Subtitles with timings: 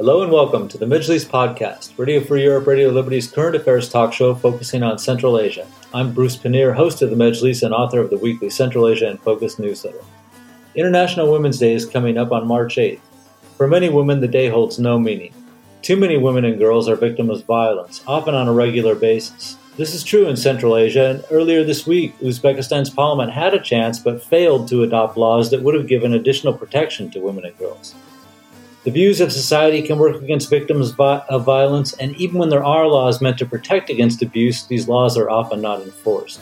[0.00, 4.14] Hello and welcome to the Majlis podcast, Radio Free Europe, Radio Liberty's current affairs talk
[4.14, 5.66] show focusing on Central Asia.
[5.92, 9.20] I'm Bruce Pannier, host of the Majlis and author of the weekly Central Asia and
[9.20, 10.00] Focus newsletter.
[10.74, 13.02] International Women's Day is coming up on March 8th.
[13.58, 15.34] For many women, the day holds no meaning.
[15.82, 19.58] Too many women and girls are victims of violence, often on a regular basis.
[19.76, 23.98] This is true in Central Asia, and earlier this week, Uzbekistan's parliament had a chance
[23.98, 27.94] but failed to adopt laws that would have given additional protection to women and girls.
[28.82, 32.86] The views of society can work against victims of violence, and even when there are
[32.86, 36.40] laws meant to protect against abuse, these laws are often not enforced.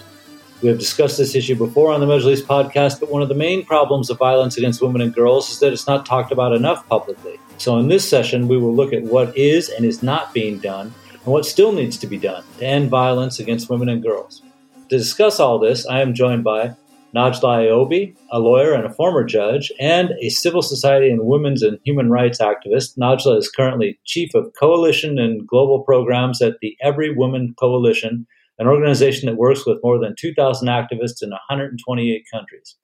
[0.63, 3.65] We have discussed this issue before on the Majlis podcast, but one of the main
[3.65, 7.41] problems of violence against women and girls is that it's not talked about enough publicly.
[7.59, 10.95] So, in this session, we will look at what is and is not being done
[11.13, 14.43] and what still needs to be done to end violence against women and girls.
[14.91, 16.77] To discuss all this, I am joined by
[17.15, 21.79] Najla Ayoubi, a lawyer and a former judge, and a civil society and women's and
[21.85, 22.99] human rights activist.
[22.99, 28.27] Najla is currently chief of coalition and global programs at the Every Woman Coalition,
[28.59, 32.77] an organization that works with more than 2,000 activists in 128 countries.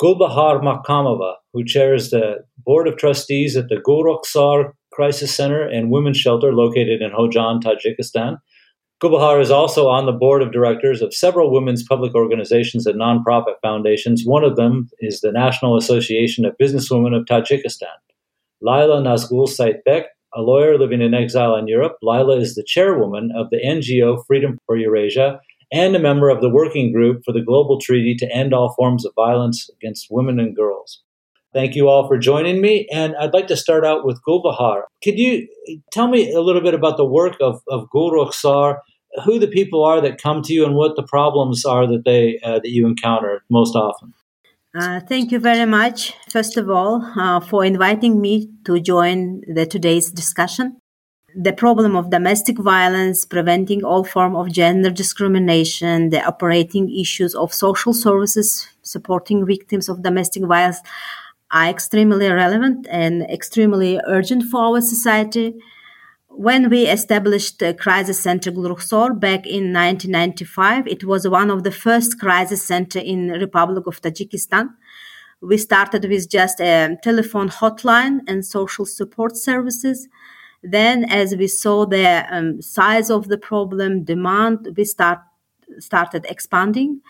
[0.00, 6.16] Gulbakhor Makhkamova, who chairs the board of trustees at the Gulrukhsor Crisis Center and Women's
[6.16, 8.38] Shelter located in Khujand, Tajikistan.
[9.00, 13.54] Gulbakhor is also on the board of directors of several women's public organizations and nonprofit
[13.62, 14.24] foundations.
[14.26, 17.96] One of them is the National Association of Businesswomen of Tajikistan.
[18.60, 23.48] Leila Nazgul Seitbek, a lawyer living in exile in Europe, Leila is the chairwoman of
[23.48, 25.40] the NGO Freedom for Eurasia
[25.72, 29.06] and a member of the working group for the Global Treaty to End All Forms
[29.06, 31.02] of Violence Against Women and Girls.
[31.52, 32.86] Thank you all for joining me.
[32.92, 34.82] And I'd like to start out with Gulbakhor.
[35.02, 35.48] Could you
[35.90, 38.78] tell me a little bit about the work of, of Gulrukhsor,
[39.24, 42.38] who the people are that come to you, and what the problems are that they
[42.42, 44.14] uh, that you encounter most often?
[44.72, 49.66] Uh, thank you very much, first of all, uh, for inviting me to join the
[49.66, 50.76] today's discussion.
[51.34, 57.52] The problem of domestic violence, preventing all form of gender discrimination, the operating issues of
[57.52, 60.80] social services supporting victims of domestic violence
[61.50, 65.54] are extremely relevant and extremely urgent for our society.
[66.32, 71.72] When we established the Crisis Center Gulrukhsor back in 1995, it was one of the
[71.72, 74.70] first crisis center in Republic of Tajikistan.
[75.42, 80.08] We started with just a telephone hotline and social support services.
[80.62, 85.18] Then, as we saw the um, size of the problem, demand, we start,
[85.78, 87.00] started expanding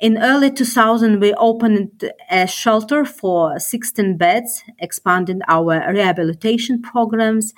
[0.00, 7.52] in early 2000, we opened a shelter for 16 beds, expanded our rehabilitation programs,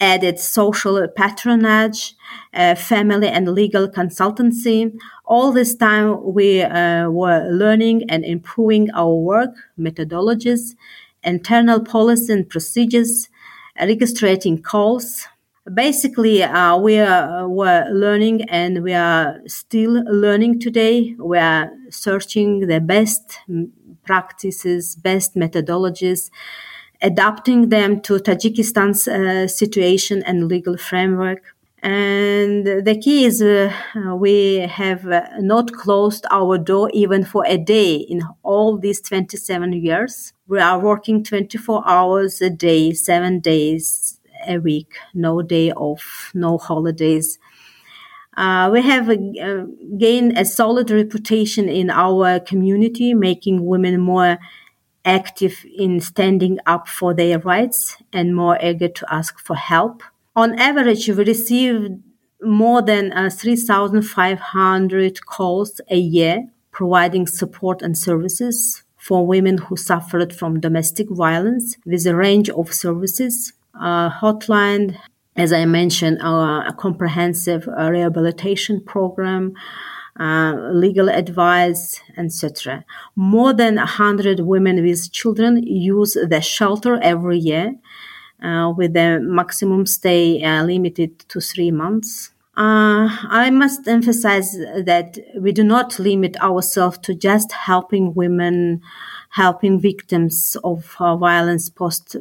[0.00, 2.14] added social patronage,
[2.54, 4.96] uh, family and legal consultancy.
[5.24, 10.76] All this time, we uh, were learning and improving our work, methodologies,
[11.24, 13.28] internal policy and procedures,
[13.80, 15.26] registrating calls,
[15.74, 22.60] basically uh, we are, were learning and we are still learning today we are searching
[22.60, 23.40] the best
[24.04, 26.30] practices best methodologies
[27.02, 33.72] adapting them to tajikistan's uh, situation and legal framework and the key is uh,
[34.16, 39.72] we have uh, not closed our door even for a day in all these 27
[39.72, 46.30] years we are working 24 hours a day seven days a week, no day off,
[46.34, 47.38] no holidays.
[48.36, 49.64] Uh, we have uh,
[49.98, 54.38] gained a solid reputation in our community, making women more
[55.04, 60.02] active in standing up for their rights and more eager to ask for help.
[60.36, 61.88] On average, we receive
[62.42, 70.32] more than uh, 3,500 calls a year providing support and services for women who suffered
[70.34, 74.96] from domestic violence with a range of services uh, hotline,
[75.36, 79.54] as I mentioned, a comprehensive uh, rehabilitation program,
[80.18, 82.84] uh, legal advice, etc.
[83.14, 87.74] More than 100 women with children use the shelter every year,
[88.42, 92.30] uh, with the maximum stay uh, limited to three months.
[92.56, 98.82] Uh, I must emphasize that we do not limit ourselves to just helping women
[99.30, 102.16] helping victims of uh, violence post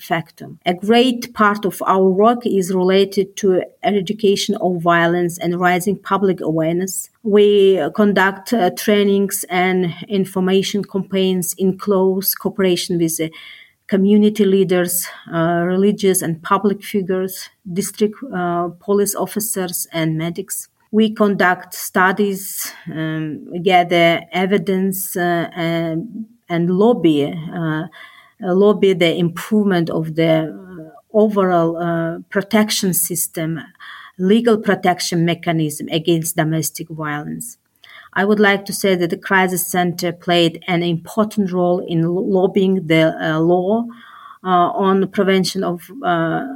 [0.00, 0.58] factum.
[0.64, 6.40] A great part of our work is related to eradication of violence and raising public
[6.40, 7.10] awareness.
[7.22, 13.30] We conduct uh, trainings and information campaigns in close cooperation with the
[13.86, 21.74] community leaders, uh, religious and public figures, district uh, police officers, and medics we conduct
[21.74, 27.20] studies, um, gather evidence, uh, and, and lobby
[27.60, 27.84] uh,
[28.40, 30.32] lobby the improvement of the
[31.14, 33.60] overall uh, protection system,
[34.18, 37.56] legal protection mechanism against domestic violence.
[38.12, 42.86] I would like to say that the Crisis Center played an important role in lobbying
[42.86, 43.86] the uh, law
[44.44, 46.46] uh, on the prevention of uh,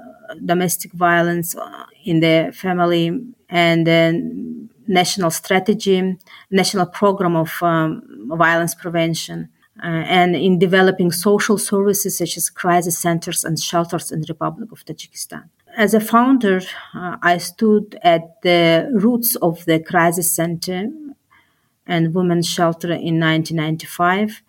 [0.45, 3.19] domestic violence uh, in the family
[3.49, 6.17] and then national strategy,
[6.51, 8.03] national program of um,
[8.37, 9.49] violence prevention.
[9.81, 14.73] Uh, and in developing social services such as crisis centers and shelters in the Republic
[14.73, 15.45] of Tajikistan.
[15.77, 16.61] As a founder,
[16.95, 20.89] uh, I stood at the roots of the crisis center
[21.87, 24.43] and women's shelter in 1995.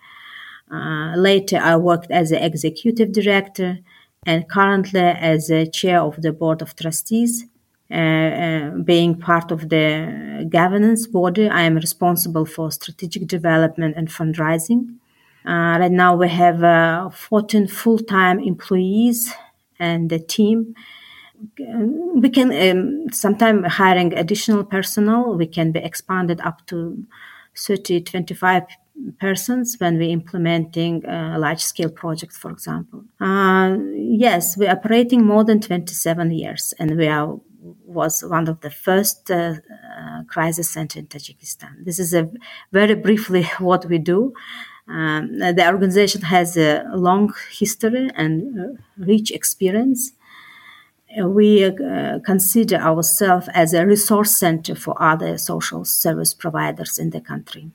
[0.71, 3.79] Uh, later, I worked as an executive director
[4.25, 7.45] and currently as a chair of the board of trustees.
[7.91, 14.07] Uh, uh, being part of the governance body, I am responsible for strategic development and
[14.07, 14.98] fundraising.
[15.49, 19.33] Uh, right now, we have uh, 14 full time employees
[19.79, 20.75] and a team.
[21.57, 25.35] We can um, sometimes hiring additional personnel.
[25.35, 27.03] We can be expanded up to
[27.57, 28.63] 30, 25
[29.19, 33.05] persons when we're implementing a large scale projects for example.
[33.19, 37.39] Uh, yes, we're operating more than 27 years and we are
[37.85, 39.55] was one of the first uh,
[39.99, 41.83] uh, crisis center in Tajikistan.
[41.83, 42.29] This is a
[42.71, 44.33] very briefly what we do.
[44.89, 50.13] Um, the organization has a long history and uh, rich experience.
[51.23, 57.21] We uh, consider ourselves as a resource center for other social service providers in the
[57.21, 57.71] country.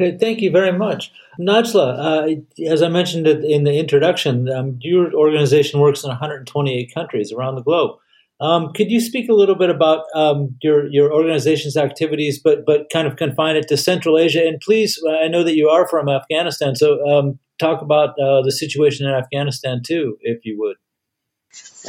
[0.00, 1.12] Okay, thank you very much.
[1.38, 7.30] Najla, uh, as I mentioned in the introduction, um, your organization works in 128 countries
[7.32, 7.98] around the globe.
[8.42, 12.90] Um, could you speak a little bit about um, your your organization's activities, but but
[12.92, 14.44] kind of confine it to Central Asia?
[14.44, 18.50] And please, I know that you are from Afghanistan, so um, talk about uh, the
[18.50, 20.76] situation in Afghanistan too, if you would.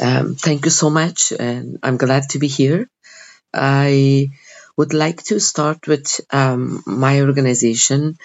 [0.00, 2.88] Um, thank you so much, and I'm glad to be here.
[3.52, 4.28] I
[4.76, 8.16] would like to start with um, my organization.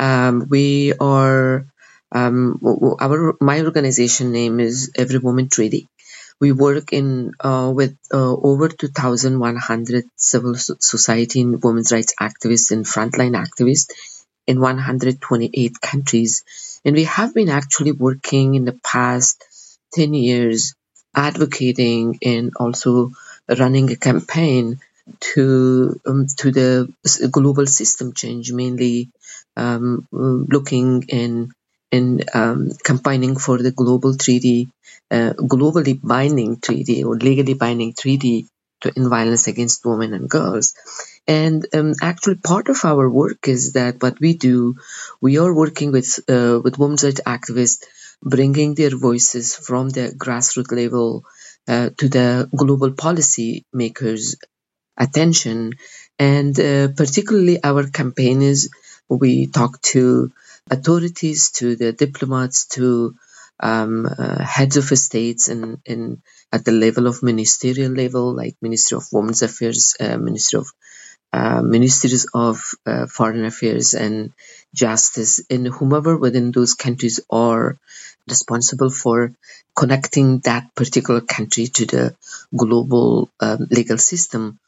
[0.00, 1.66] Um, we are
[2.12, 5.88] our my organization name is Every Woman Treaty
[6.40, 12.84] we work in uh, with uh, over 2,100 civil society and women's rights activists and
[12.84, 13.90] frontline activists
[14.46, 16.80] in 128 countries.
[16.84, 19.44] And we have been actually working in the past
[19.94, 20.74] 10 years
[21.14, 23.10] advocating and also
[23.48, 24.78] running a campaign
[25.20, 26.92] to um, to the
[27.30, 29.08] global system change, mainly
[29.56, 31.52] um, looking in
[31.90, 34.68] in um, campaigning for the global treaty,
[35.10, 38.46] uh, globally binding treaty or legally binding treaty
[38.80, 40.74] to end violence against women and girls.
[41.26, 44.76] And um, actually, part of our work is that what we do,
[45.20, 47.84] we are working with uh, with women's rights activists,
[48.22, 51.24] bringing their voices from the grassroots level
[51.68, 54.36] uh, to the global policy makers'
[54.96, 55.72] attention.
[56.18, 58.70] And uh, particularly, our campaign is
[59.08, 60.32] we talk to
[60.70, 63.14] authorities to the diplomats to
[63.60, 66.22] um, uh, heads of states and in, in,
[66.52, 70.72] at the level of ministerial level, like Ministry of Women's Affairs, uh, Ministry of
[71.32, 74.32] uh, Ministries of uh, Foreign Affairs and
[74.74, 77.76] Justice, and whomever within those countries are
[78.28, 79.32] responsible for
[79.74, 82.16] connecting that particular country to the
[82.56, 84.58] global um, legal system,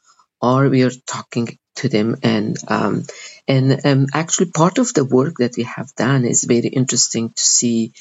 [0.41, 2.17] or we are talking to them.
[2.23, 3.03] And um,
[3.47, 7.43] and um, actually part of the work that we have done is very interesting to
[7.43, 7.93] see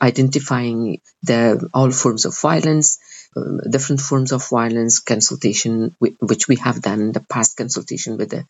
[0.00, 2.98] identifying the all forms of violence
[3.36, 8.30] um, different forms of violence consultation which we have done in the past consultation with
[8.30, 8.44] the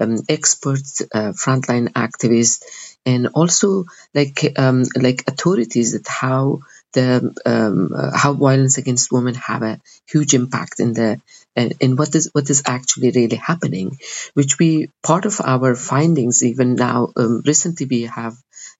[0.00, 6.60] um, experts uh, frontline activists and also like um, like authorities that how
[6.92, 11.20] the um, uh, how violence against women have a huge impact in the
[11.56, 13.98] in what is what is actually really happening,
[14.34, 18.36] which we part of our findings even now um, recently we have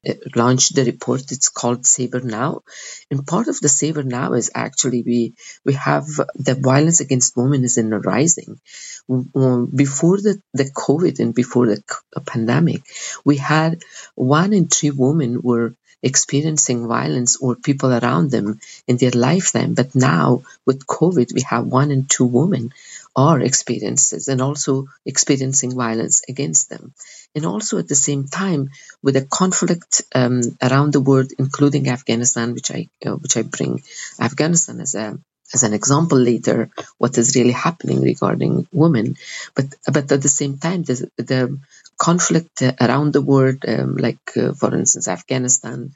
[0.09, 1.31] Uh, launched the report.
[1.31, 2.63] It's called Saber Now,
[3.09, 7.63] and part of the Saber Now is actually we we have the violence against women
[7.63, 8.61] is in the rising.
[9.09, 11.83] Before the the COVID and before the
[12.27, 12.83] pandemic,
[13.25, 13.85] we had
[14.17, 19.75] one in three women were experiencing violence or people around them in their lifetime.
[19.75, 22.73] But now with COVID, we have one in two women
[23.15, 26.95] are experiences and also experiencing violence against them.
[27.35, 28.71] And also at the same time,
[29.03, 33.83] with a conflict um, around the world, including Afghanistan, which I uh, which I bring
[34.21, 35.19] Afghanistan as a
[35.55, 39.17] as an example later what is really happening regarding women
[39.55, 41.59] but but at the same time the, the
[42.03, 45.93] conflict around the world, um, like uh, for instance Afghanistan,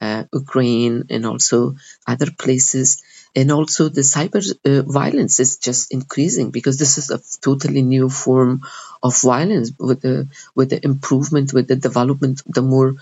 [0.00, 3.02] uh, Ukraine, and also other places,
[3.34, 8.08] and also the cyber uh, violence is just increasing because this is a totally new
[8.08, 8.62] form
[9.02, 12.94] of violence with the with the improvement with the development the more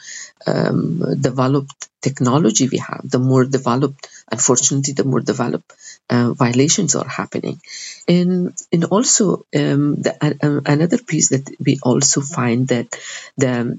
[0.47, 5.73] um, developed technology we have the more developed unfortunately the more developed
[6.11, 7.61] uh, violations are happening.
[8.06, 12.99] And and also um, the, uh, another piece that we also find that
[13.37, 13.78] the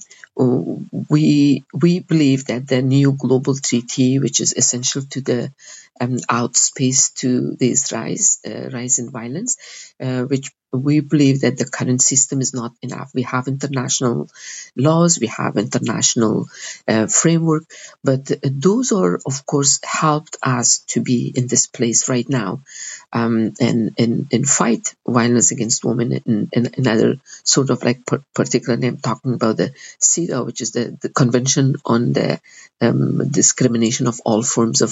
[1.09, 5.51] we we believe that the new global treaty which is essential to the
[5.99, 11.65] um, outspace to this rise uh, rise in violence uh, which we believe that the
[11.65, 13.11] current system is not enough.
[13.13, 14.29] We have international
[14.75, 16.47] laws, we have international
[16.87, 17.63] uh, framework,
[18.03, 22.61] but those are, of course, helped us to be in this place right now
[23.11, 28.01] um, and, and, and fight violence against women and another sort of like
[28.33, 32.39] particularly I'm talking about the CEDAW, which is the, the Convention on the
[32.81, 34.91] um, Discrimination of all forms of,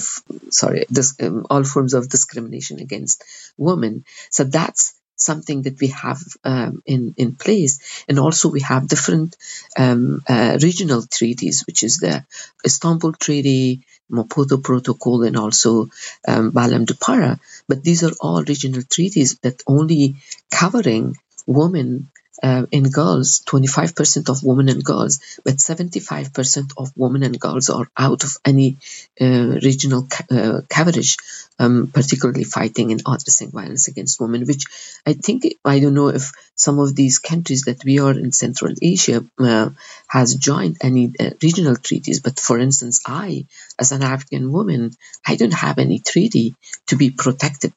[0.50, 3.24] sorry, this, um, all forms of discrimination against
[3.56, 4.04] women.
[4.30, 9.36] So that's something that we have um, in in place, and also we have different
[9.76, 12.24] um, uh, regional treaties, which is the
[12.64, 15.88] Istanbul Treaty, Maputo Protocol, and also
[16.26, 17.38] um, Belém do Pará.
[17.68, 20.16] But these are all regional treaties that only
[20.50, 22.10] covering women
[22.42, 28.22] uh, girls, 25% of women and girls, but 75% of women and girls are out
[28.24, 28.76] of any
[29.20, 31.16] uh, regional ca- uh, coverage,
[31.58, 34.64] um, particularly fighting and addressing violence against women, which
[35.06, 38.74] I think, I don't know if some of these countries that we are in Central
[38.80, 39.70] Asia uh,
[40.06, 42.20] has joined any uh, regional treaties.
[42.20, 43.46] But for instance, I,
[43.78, 44.92] as an African woman,
[45.26, 46.54] I don't have any treaty
[46.88, 47.72] to be protected,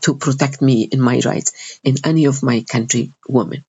[0.00, 3.64] to protect me in my rights in any of my country women.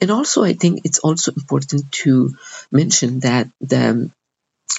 [0.00, 2.34] And also, I think it's also important to
[2.70, 4.10] mention that the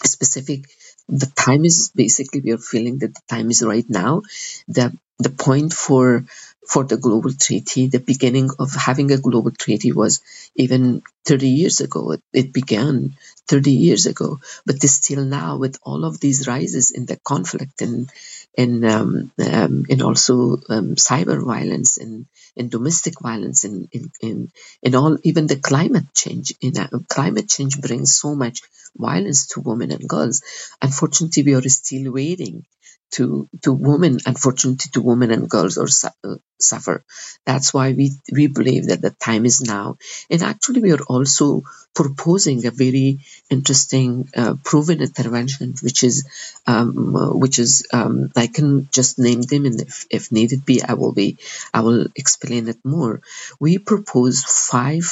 [0.03, 0.65] specific
[1.07, 4.21] the time is basically we are feeling that the time is right now.
[4.67, 6.25] The the point for
[6.67, 10.21] for the global treaty the beginning of having a global treaty was
[10.55, 12.17] even 30 years ago.
[12.33, 13.15] It, began
[13.47, 14.39] 30 years ago.
[14.65, 18.09] But still now with all of these rises in the conflict and
[18.57, 24.95] and um, um, also um, cyber violence and, and domestic violence and in, in, in
[24.95, 28.61] all even the climate change in uh, climate change brings so much
[28.95, 30.41] violence to women and girls.
[30.81, 32.65] Unfortunately we are still waiting
[33.11, 37.03] to to women unfortunately to women and girls or su- uh, suffer.
[37.45, 39.97] That's why we we believe that the time is now.
[40.29, 43.19] And actually we are also proposing a very
[43.49, 46.25] interesting uh, proven intervention which is
[46.67, 50.93] um, which is um, i can just name them and if, if needed be i
[50.93, 51.37] will be
[51.73, 53.21] i will explain it more.
[53.59, 55.05] We propose five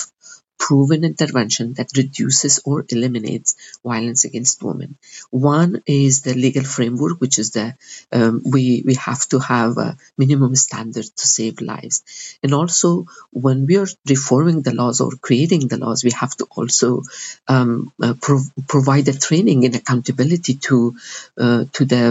[0.65, 4.95] proven intervention that reduces or eliminates violence against women.
[5.29, 7.67] One is the legal framework, which is the
[8.11, 11.97] um, we we have to have a minimum standard to save lives,
[12.43, 16.45] and also when we are reforming the laws or creating the laws, we have to
[16.57, 17.01] also
[17.47, 20.95] um, uh, prov- provide the training and accountability to
[21.37, 22.03] uh, to the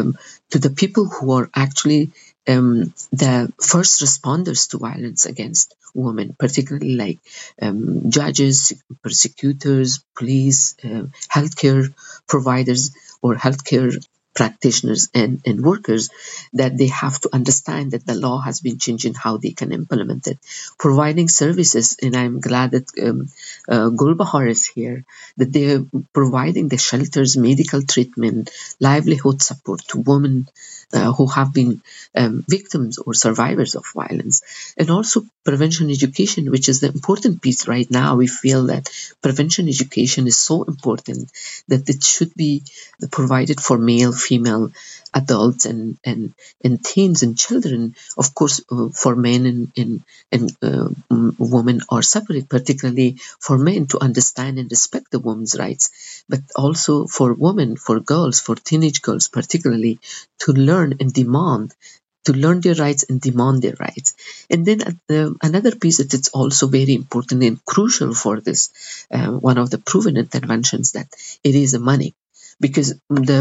[0.51, 2.11] to the people who are actually
[2.49, 7.19] um, the first responders to violence against women, particularly like
[7.61, 8.73] um, judges,
[9.03, 11.93] prosecutors, police, uh, healthcare
[12.27, 16.11] providers, or healthcare practitioners and, and workers
[16.55, 20.27] that they have to understand that the law has been changing how they can implement
[20.27, 20.39] it.
[20.79, 23.29] Providing services, and I'm glad that um,
[23.69, 25.05] uh, Gulbakhor is here,
[25.37, 30.49] that they're providing the shelters, medical treatment, livelihood support to women
[30.93, 31.81] uh, who have been
[32.15, 34.43] um, victims or survivors of violence,
[34.77, 38.17] and also prevention education, which is the important piece right now.
[38.17, 38.91] We feel that
[39.23, 41.31] prevention education is so important
[41.69, 42.63] that it should be
[43.11, 44.65] provided for male, female,
[45.21, 46.23] adults, and and,
[46.65, 47.95] and teens and children.
[48.23, 49.93] Of course, uh, for men and and,
[50.35, 50.89] and uh,
[51.39, 53.11] women are separate, particularly
[53.47, 55.91] for men to understand and respect the woman's rights,
[56.29, 59.99] but also for women, for girls, for teenage girls, particularly
[60.41, 61.75] to learn and demand
[62.25, 64.15] to learn their rights and demand their rights.
[64.49, 68.71] And then uh, another piece that it's also very important and crucial for this,
[69.11, 71.09] uh, one of the proven interventions that
[71.43, 72.15] it is money.
[72.65, 73.41] Because the,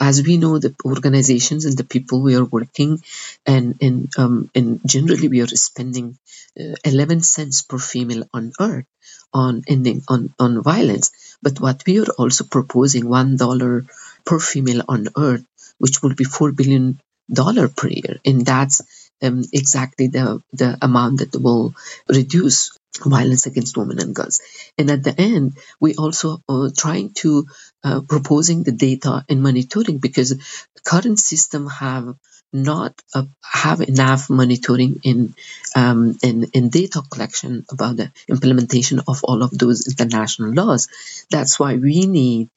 [0.00, 3.02] as we know, the organizations and the people we are working,
[3.46, 6.16] and and um, and generally we are spending
[6.60, 8.86] uh, 11 cents per female on earth
[9.32, 11.10] on ending on on violence.
[11.42, 13.84] But what we are also proposing one dollar
[14.24, 15.44] per female on earth,
[15.78, 17.00] which will be four billion
[17.32, 18.80] dollar per year, and that's
[19.22, 21.74] um, exactly the the amount that will
[22.08, 24.40] reduce violence against women and girls.
[24.76, 27.46] And at the end, we also are trying to
[27.84, 32.14] uh, proposing the data and monitoring because the current system have
[32.50, 35.34] not uh, have enough monitoring in,
[35.76, 40.88] um, in in data collection about the implementation of all of those international laws.
[41.30, 42.48] That's why we need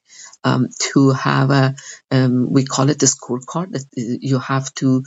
[0.44, 1.74] um, to have a
[2.10, 5.04] um, we call it a scorecard that uh, you have to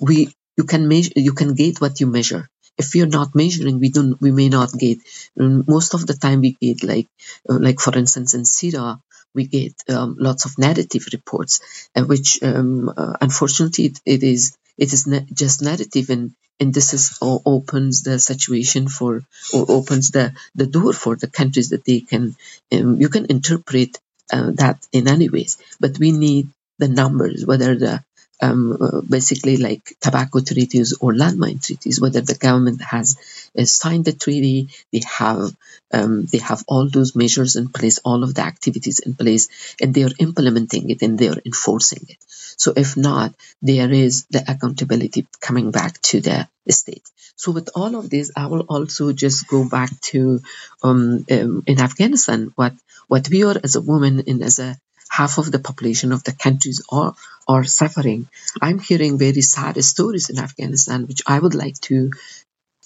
[0.00, 2.48] we you can measure you can gate what you measure
[2.78, 4.98] if you're not measuring we don't we may not get
[5.36, 7.08] most of the time we get like
[7.48, 9.00] uh, like for instance in CEDAW
[9.34, 11.60] we get um, lots of narrative reports
[11.96, 16.92] uh, which um, uh, unfortunately it, it is it is just negative and and this
[16.92, 19.22] is opens the situation for
[19.54, 22.36] or opens the the door for the countries that they can
[22.72, 23.98] um, you can interpret
[24.32, 25.58] uh, that in any ways.
[25.80, 28.04] But we need the numbers whether the
[28.40, 33.16] um, uh, basically like tobacco treaties or landmine treaties, whether the government has
[33.58, 35.54] uh, signed the treaty, they have
[35.92, 39.48] um, they have all those measures in place, all of the activities in place,
[39.80, 42.18] and they are implementing it and they are enforcing it.
[42.28, 47.08] So if not, there is the accountability coming back to the state.
[47.36, 50.40] So with all of this, I will also just go back to
[50.82, 52.74] um, um, in Afghanistan what
[53.06, 54.76] what we are as a woman and as a
[55.08, 57.14] half of the population of the countries are,
[57.46, 58.28] are suffering.
[58.60, 62.10] I'm hearing very sad stories in Afghanistan, which I would like to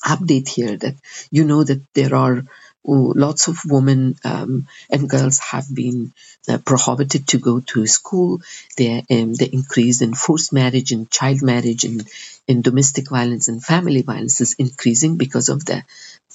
[0.05, 0.97] update here that
[1.31, 2.45] you know that there are
[2.85, 6.13] lots of women um, and girls have been
[6.49, 8.41] uh, prohibited to go to school.
[8.77, 12.03] The, um, the increase in forced marriage and child marriage and
[12.49, 15.85] in domestic violence and family violence is increasing because of the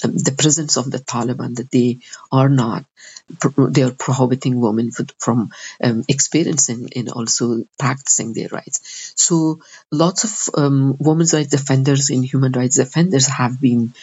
[0.01, 1.99] the presence of the Taliban that they
[2.31, 2.85] are not
[3.57, 5.51] they are prohibiting women from
[5.83, 9.13] um, experiencing and also practicing their rights.
[9.15, 9.59] So
[9.91, 13.93] lots of um, women's rights defenders and human rights defenders have been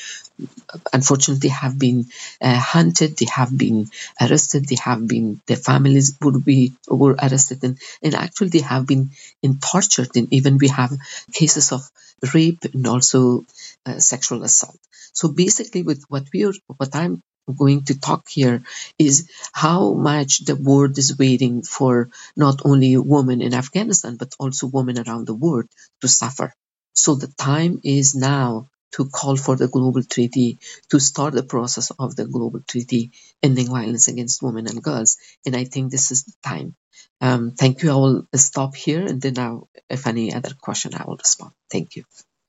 [0.93, 2.07] unfortunately have been
[2.41, 3.89] uh, hunted they have been
[4.21, 8.87] arrested they have been their families would be were arrested and, and actually they have
[8.87, 9.11] been
[9.43, 10.93] in tortured and even we have
[11.33, 11.89] cases of
[12.35, 13.45] rape and also
[13.87, 14.79] uh, sexual assault
[15.13, 17.23] so basically with what we are what i'm
[17.63, 18.63] going to talk here
[18.99, 24.67] is how much the world is waiting for not only women in afghanistan but also
[24.67, 25.67] women around the world
[26.01, 26.53] to suffer
[26.95, 30.59] so the time is now to call for the global treaty,
[30.91, 33.11] to start the process of the global treaty
[33.43, 35.17] ending violence against women and girls.
[35.45, 36.77] And I think this is the time.
[37.21, 37.91] Um, thank you.
[37.91, 41.53] I will stop here and then I'll, if any other question, I will respond.
[41.71, 42.05] Thank you.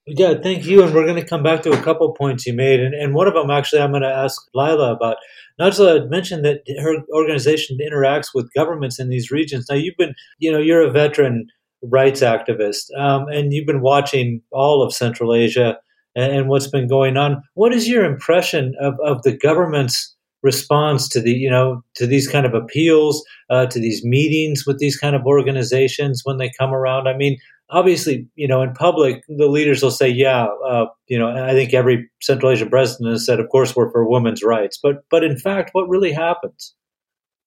[0.07, 0.83] Yeah, thank you.
[0.83, 2.79] And we're going to come back to a couple points you made.
[2.79, 5.17] And, and one of them, actually, I'm going to ask Leila about.
[5.59, 9.65] Najla mentioned that her organization interacts with governments in these regions.
[9.69, 11.47] Now, you've been, you know, you're a veteran
[11.81, 15.77] rights activist, um, and you've been watching all of Central Asia
[16.15, 17.41] and, and what's been going on.
[17.53, 20.13] What is your impression of, of the government's
[20.43, 24.77] response to the you know to these kind of appeals, uh, to these meetings with
[24.77, 27.07] these kind of organizations when they come around?
[27.07, 27.37] I mean,
[27.69, 31.73] obviously, you know, in public, the leaders will say, "Yeah, uh, you know." I think
[31.73, 35.37] every Central Asian president has said, "Of course, we're for women's rights," but but in
[35.37, 36.75] fact, what really happens?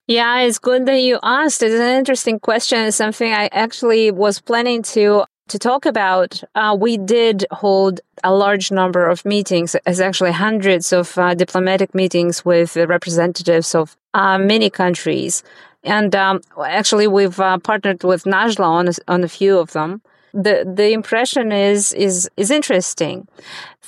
[0.06, 1.62] Yeah, it's good that you asked.
[1.62, 2.78] It's an interesting question.
[2.78, 8.34] It's something I actually was planning to to talk about, uh, we did hold a
[8.34, 14.38] large number of meetings, as actually hundreds of uh, diplomatic meetings with representatives of uh,
[14.38, 15.42] many countries.
[15.84, 20.02] And um, actually, we've uh, partnered with Najla on a, on a few of them.
[20.34, 23.26] The the impression is is is interesting.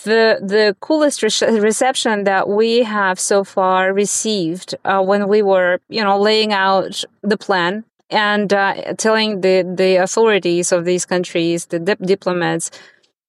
[0.05, 5.81] The the coolest re- reception that we have so far received uh, when we were
[5.89, 11.67] you know laying out the plan and uh, telling the, the authorities of these countries,
[11.67, 12.71] the dip- diplomats,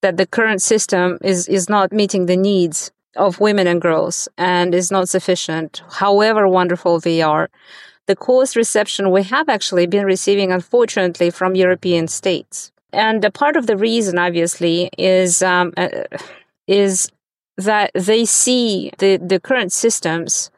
[0.02, 4.74] that the current system is, is not meeting the needs of women and girls and
[4.74, 7.50] is not sufficient, however wonderful they are.
[8.08, 12.72] The coolest reception we have actually been receiving, unfortunately, from European states.
[12.94, 15.88] And a part of the reason, obviously, is um, uh,
[16.68, 17.10] is
[17.58, 20.52] that they see the, the current systems,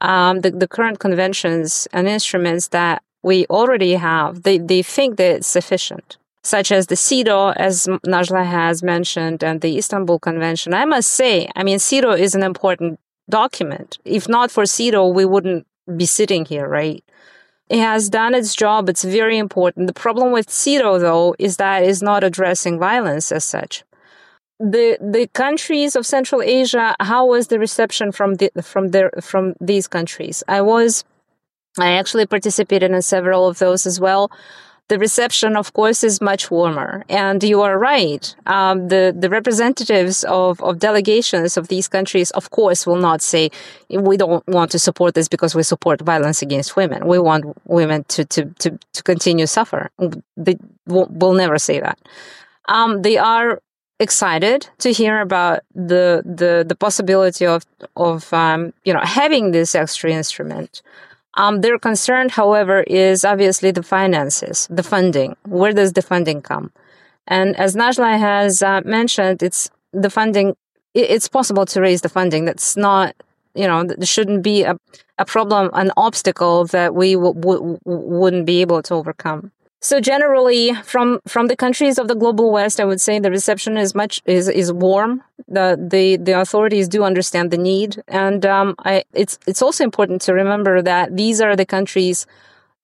[0.00, 5.36] um, the, the current conventions and instruments that we already have, they, they think that
[5.36, 10.74] it's sufficient, such as the CEDAW, as Najla has mentioned, and the Istanbul Convention.
[10.74, 13.98] I must say, I mean, CEDAW is an important document.
[14.04, 17.04] If not for CEDAW, we wouldn't be sitting here, right?
[17.68, 18.88] It has done its job.
[18.88, 19.88] It's very important.
[19.88, 23.84] The problem with CEDAW, though, is that it's not addressing violence as such.
[24.58, 29.54] The the countries of Central Asia, how was the reception from the from their from
[29.60, 30.42] these countries?
[30.48, 31.04] I was
[31.78, 34.30] I actually participated in several of those as well.
[34.88, 37.04] The reception, of course, is much warmer.
[37.08, 38.34] And you are right.
[38.46, 43.50] Um, the, the representatives of, of delegations of these countries, of course, will not say,
[43.90, 47.06] we don't want to support this because we support violence against women.
[47.06, 49.90] We want women to, to, to, to continue suffer.
[50.36, 51.98] They will, will never say that.
[52.68, 53.60] Um, they are
[53.98, 57.64] excited to hear about the the the possibility of
[57.96, 60.82] of um, you know having this extra instrument.
[61.36, 65.36] Um, their concern, however, is obviously the finances, the funding.
[65.44, 66.72] Where does the funding come?
[67.26, 70.56] And as Najla has uh, mentioned, it's the funding.
[70.94, 72.46] It's possible to raise the funding.
[72.46, 73.14] That's not,
[73.54, 74.78] you know, there shouldn't be a,
[75.18, 79.52] a problem, an obstacle that we w- w- wouldn't be able to overcome.
[79.80, 83.76] So generally, from from the countries of the global west, I would say the reception
[83.76, 85.22] is much is is warm.
[85.48, 90.22] The the the authorities do understand the need, and um, I, it's it's also important
[90.22, 92.26] to remember that these are the countries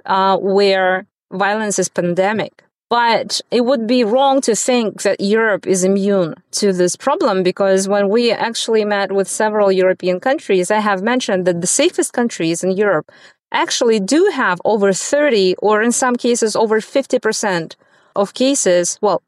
[0.05, 2.62] uh, where violence is pandemic.
[2.90, 7.88] But it would be wrong to think that Europe is immune to this problem because
[7.88, 12.62] when we actually met with several European countries, I have mentioned that the safest countries
[12.62, 13.11] in Europe
[13.53, 17.77] actually do have over 30 or in some cases over 50%
[18.15, 19.23] of cases, well,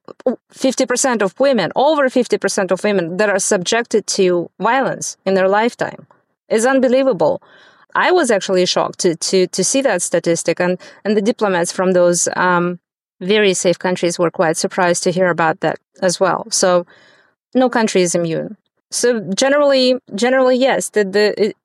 [0.52, 6.06] 50% of women, over 50% of women that are subjected to violence in their lifetime.
[6.48, 7.42] It's unbelievable.
[7.94, 11.92] I was actually shocked to, to, to see that statistic, and, and the diplomats from
[11.92, 12.80] those um,
[13.20, 16.46] very safe countries were quite surprised to hear about that as well.
[16.50, 16.86] So,
[17.54, 18.56] no country is immune.
[18.90, 21.56] So, generally, generally, yes, the, the, it,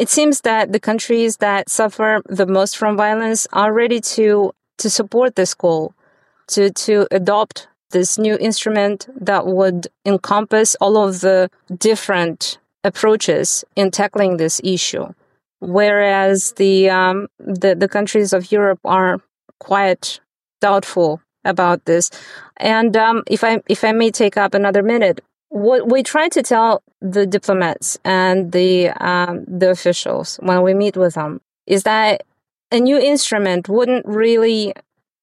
[0.00, 4.88] it seems that the countries that suffer the most from violence are ready to to
[4.88, 5.92] support this goal,
[6.48, 13.90] to to adopt this new instrument that would encompass all of the different approaches in
[13.90, 15.06] tackling this issue.
[15.58, 19.20] Whereas the um, the, the countries of Europe are
[19.58, 20.20] quite
[20.62, 22.10] doubtful about this.
[22.56, 26.42] And um, if I if I may take up another minute, what we try to
[26.42, 32.22] tell the diplomats and the um, the officials when we meet with them is that
[32.70, 34.72] a new instrument wouldn't really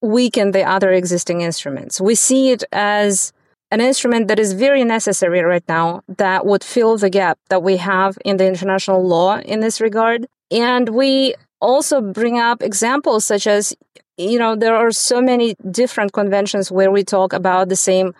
[0.02, 2.00] weaken the other existing instruments.
[2.00, 3.32] We see it as
[3.72, 7.78] an instrument that is very necessary right now that would fill the gap that we
[7.78, 10.28] have in the international law in this regard.
[10.52, 13.76] And we also bring up examples such as,
[14.18, 18.14] you know, there are so many different conventions where we talk about the same,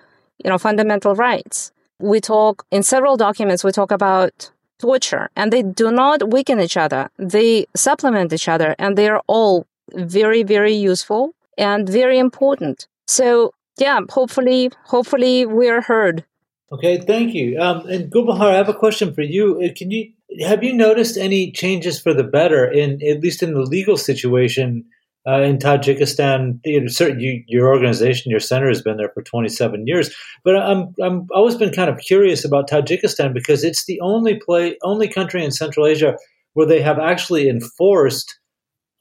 [0.44, 5.64] you know, fundamental rights we talk in several documents, we talk about torture, and they
[5.64, 7.10] do not weaken each other.
[7.18, 12.88] They supplement each other, and they are all very, very useful and very important.
[13.08, 16.26] So, yeah, hopefully, hopefully we're heard.
[16.72, 17.60] Okay, thank you.
[17.60, 19.62] Um, and Gulbakhor, I have a question for you.
[19.62, 20.12] Uh, can you
[20.46, 24.84] have you noticed any changes for the better in at least in the legal situation
[25.28, 29.86] uh, in Tajikistan, you certain, you, your organization, your center has been there for 27
[29.86, 30.16] years.
[30.44, 34.78] But I'm I'm always been kind of curious about Tajikistan because it's the only play
[34.84, 36.16] only country in Central Asia
[36.54, 38.40] where they have actually enforced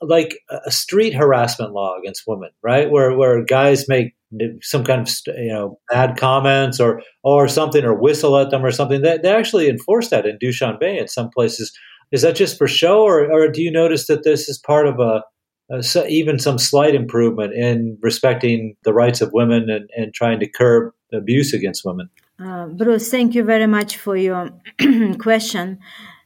[0.02, 2.90] like a street harassment law against women, right?
[2.90, 4.14] Where where guys make
[4.62, 8.72] some kind of you know bad comments or or something or whistle at them or
[8.72, 9.02] something.
[9.02, 11.72] They they actually enforce that in Dushanbe in some places.
[12.12, 15.00] Is that just for show, or, or do you notice that this is part of
[15.00, 15.22] a
[15.70, 20.40] uh, so even some slight improvement in respecting the rights of women and, and trying
[20.40, 22.08] to curb abuse against women.
[22.38, 24.50] Uh, Bruce, thank you very much for your
[25.18, 25.78] question.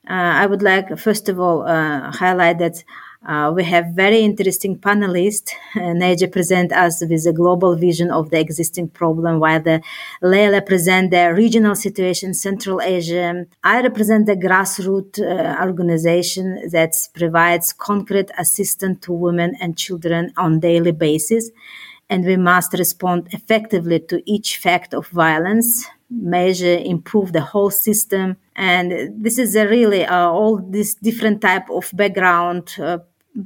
[0.08, 2.82] Uh, I would like, first of all, uh, highlight that
[3.26, 5.50] uh, we have very interesting panelists.
[5.76, 9.82] Uh, Neja present us with a global vision of the existing problem, while the
[10.22, 13.44] Leila present the regional situation, Central Asia.
[13.62, 20.60] I represent the grassroots uh, organization that provides concrete assistance to women and children on
[20.60, 21.50] daily basis.
[22.08, 28.36] And we must respond effectively to each fact of violence, measure, improve the whole system.
[28.56, 32.98] And this is a really uh, all this different type of background uh,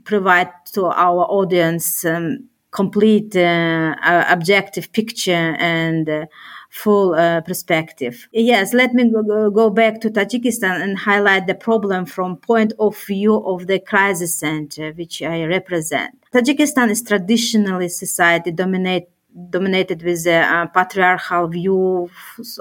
[0.04, 3.94] provide to our audience um, complete uh,
[4.28, 6.26] objective picture and uh,
[6.70, 8.26] full uh, perspective.
[8.32, 12.98] Yes, let me go, go, back to Tajikistan and highlight the problem from point of
[12.98, 16.20] view of the crisis center, which I represent.
[16.34, 19.13] Tajikistan is traditionally society dominated
[19.50, 22.10] dominated with uh, patriarchal view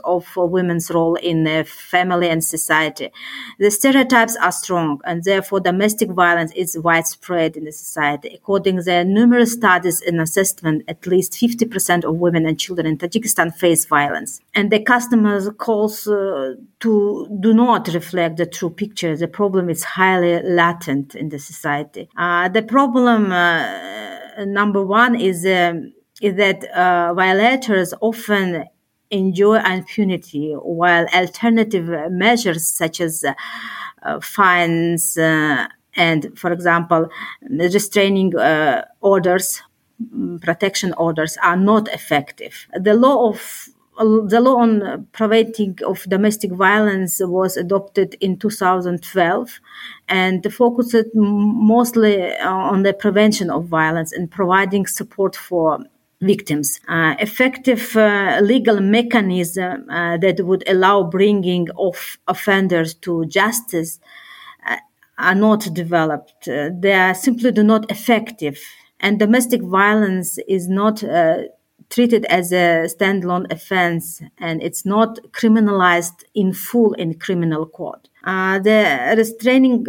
[0.03, 3.11] of women's role in the family and society.
[3.59, 8.33] The stereotypes are strong, and therefore domestic violence is widespread in the society.
[8.33, 13.53] According to numerous studies and assessment, at least 50% of women and children in Tajikistan
[13.55, 14.41] face violence.
[14.55, 19.15] And the customers calls uh, to do not reflect the true picture.
[19.15, 22.09] The problem is highly latent in the society.
[22.17, 28.63] Uh, the problem uh, number one is um, is that uh, violators often
[29.11, 37.09] enjoy impunity, while alternative measures such as uh, fines uh, and, for example,
[37.49, 39.61] restraining uh, orders
[40.01, 42.67] mm, protection orders are not effective.
[42.73, 49.59] The law of the law on preventing of domestic violence was adopted in 2012
[50.09, 55.85] and focused mostly on the prevention of violence and providing support for
[56.23, 56.79] victims.
[56.87, 63.99] Uh, effective uh, legal mechanism uh, that would allow bringing of offenders to justice
[64.67, 64.77] uh,
[65.17, 66.47] are not developed.
[66.47, 68.59] Uh, they are simply do not effective.
[68.99, 71.43] And domestic violence is not uh,
[71.89, 78.09] treated as a standalone offense and it's not criminalized in full in criminal court.
[78.23, 79.85] the restraining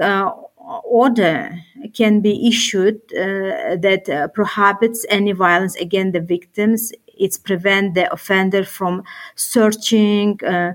[0.84, 1.58] order
[1.94, 6.92] can be issued uh, that uh, prohibits any violence against the victims.
[7.06, 9.04] It's prevent the offender from
[9.36, 10.72] searching, uh,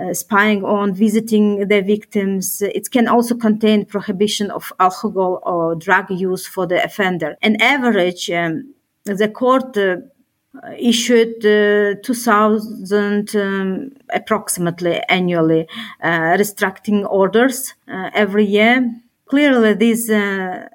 [0.00, 2.62] uh, spying on, visiting the victims.
[2.62, 7.36] It can also contain prohibition of alcohol or drug use for the offender.
[7.42, 9.96] On average, um, the court uh,
[10.78, 15.68] issued uh, 2000 um, approximately annually
[16.02, 18.90] uh, restricting orders uh, every year
[19.26, 20.68] Clearly, this uh,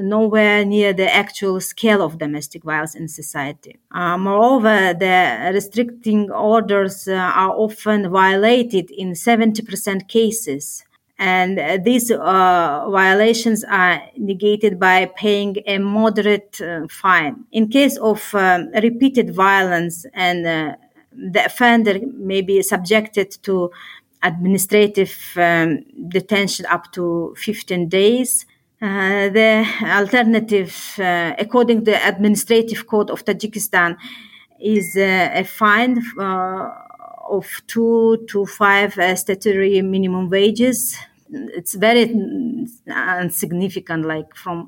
[0.00, 3.76] nowhere near the actual scale of domestic violence in society.
[3.90, 10.84] Uh, moreover, the restricting orders uh, are often violated in 70% cases.
[11.18, 17.44] And uh, these uh, violations are negated by paying a moderate uh, fine.
[17.52, 20.76] In case of um, repeated violence and uh,
[21.12, 23.70] the offender may be subjected to
[24.24, 28.46] administrative um, detention up to 15 days.
[28.82, 33.96] Uh, the alternative, uh, according to the administrative code of Tajikistan,
[34.60, 36.70] is uh, a fine uh,
[37.30, 40.96] of two to five uh, statutory minimum wages.
[41.30, 42.02] It's very
[43.22, 44.66] insignificant, like from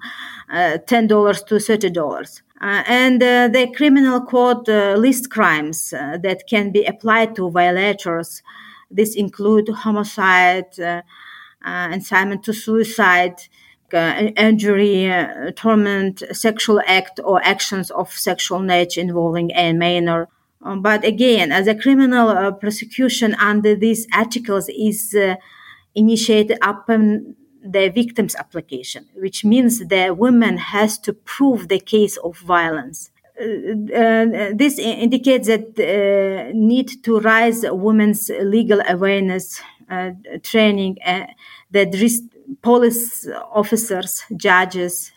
[0.50, 2.42] uh, ten dollars to thirty dollars.
[2.60, 4.66] and the criminal code
[4.98, 8.42] lists crimes that can be applied to violators
[8.90, 11.02] this include homicide, uh,
[11.64, 13.36] uh, incitement to suicide,
[13.92, 20.28] uh, injury, uh, torment, sexual act, or actions of sexual nature involving a minor.
[20.62, 25.16] Um, but again, as a criminal prosecution under these articles is
[25.94, 32.38] initiated upon the victim's application, which means the woman has to prove the case of
[32.38, 33.10] violence.
[33.38, 40.10] Uh, this indicates that uh, need to raise women's legal awareness uh,
[40.42, 40.96] training
[41.70, 41.92] that
[42.62, 45.12] police officers, judges,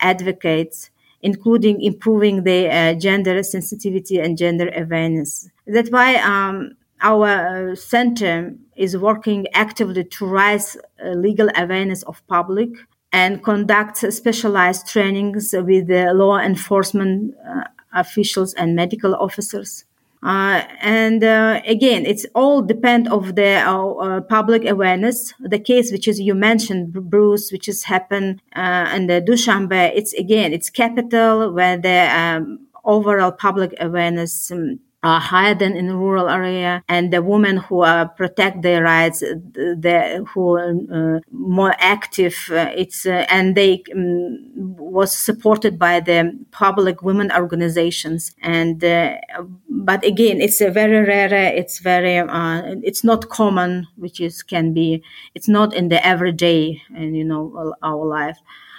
[0.00, 0.90] advocates,
[1.22, 5.48] including improving the uh, gender sensitivity and gender awareness.
[5.66, 12.70] That's why um, our center is working actively to raise uh, legal awareness of public
[13.16, 19.86] and conducts specialized trainings with the law enforcement uh, officials and medical officers.
[20.22, 25.32] Uh, and uh, again, it's all depend of the uh, uh public awareness.
[25.40, 30.12] The case which is you mentioned, Bruce, which has happened uh, in the Dushanbe, it's
[30.14, 36.28] again, it's capital where the um, overall public awareness um, uh, higher than in rural
[36.28, 42.34] area, and the women who uh, protect their rights, the who uh, more active.
[42.50, 44.38] Uh, it's uh, and they um,
[44.76, 48.34] was supported by the public women organizations.
[48.42, 49.16] And uh,
[49.68, 51.54] but again, it's a very rare.
[51.54, 52.16] It's very.
[52.82, 55.02] it's not common, which is can be.
[55.34, 58.38] It's not in the everyday, and you know, our life.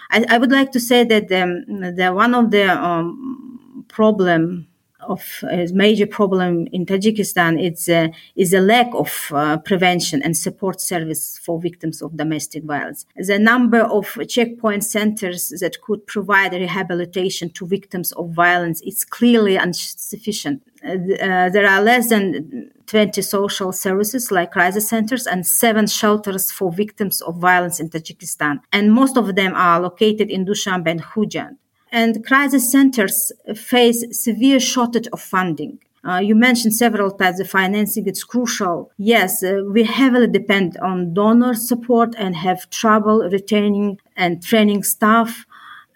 [0.09, 4.67] I, I would like to say that the, the one of the um, problem
[5.07, 10.35] of a major problem in Tajikistan is, uh, is a lack of uh, prevention and
[10.35, 13.05] support service for victims of domestic violence.
[13.15, 19.55] The number of checkpoint centers that could provide rehabilitation to victims of violence is clearly
[19.55, 20.63] insufficient.
[20.83, 26.51] Uh, uh there are less than 20 social services like crisis centers and seven shelters
[26.51, 28.59] for victims of violence in Tajikistan.
[28.71, 31.57] And most of them are located in Dushanbe and Khujand
[31.91, 35.79] and crisis centers face severe shortage of funding.
[36.07, 38.91] Uh, you mentioned several times the financing It's crucial.
[38.97, 45.45] Yes, uh, we heavily depend on donor support and have trouble retaining and training staff.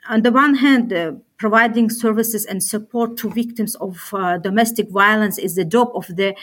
[0.10, 5.38] On the one hand, uh, providing services and support to victims of uh, domestic violence
[5.38, 6.36] is the job of the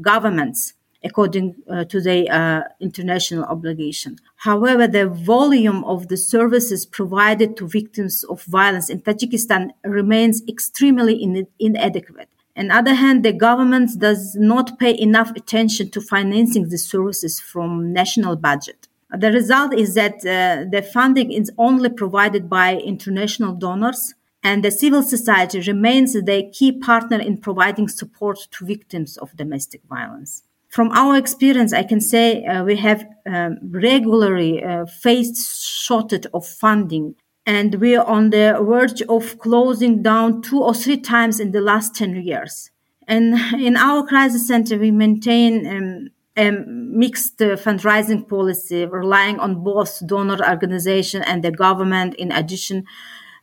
[0.00, 4.16] governments according uh, to the uh, international obligation.
[4.36, 11.14] However, the volume of the services provided to victims of violence in Tajikistan remains extremely
[11.22, 12.28] in- inadequate.
[12.56, 17.40] On the other hand, the government does not pay enough attention to financing the services
[17.40, 18.88] from national budget.
[19.10, 24.14] The result is that uh, the funding is only provided by international donors
[24.44, 29.80] And the civil society remains the key partner in providing support to victims of domestic
[29.88, 30.42] violence.
[30.74, 36.44] From our experience, I can say uh, we have um, regularly uh, faced shortage of
[36.44, 37.14] funding
[37.46, 41.60] and we are on the verge of closing down two or three times in the
[41.60, 42.72] last 10 years.
[43.06, 49.62] And in our crisis center, we maintain um, a mixed uh, fundraising policy, relying on
[49.62, 52.84] both donor organization and the government in addition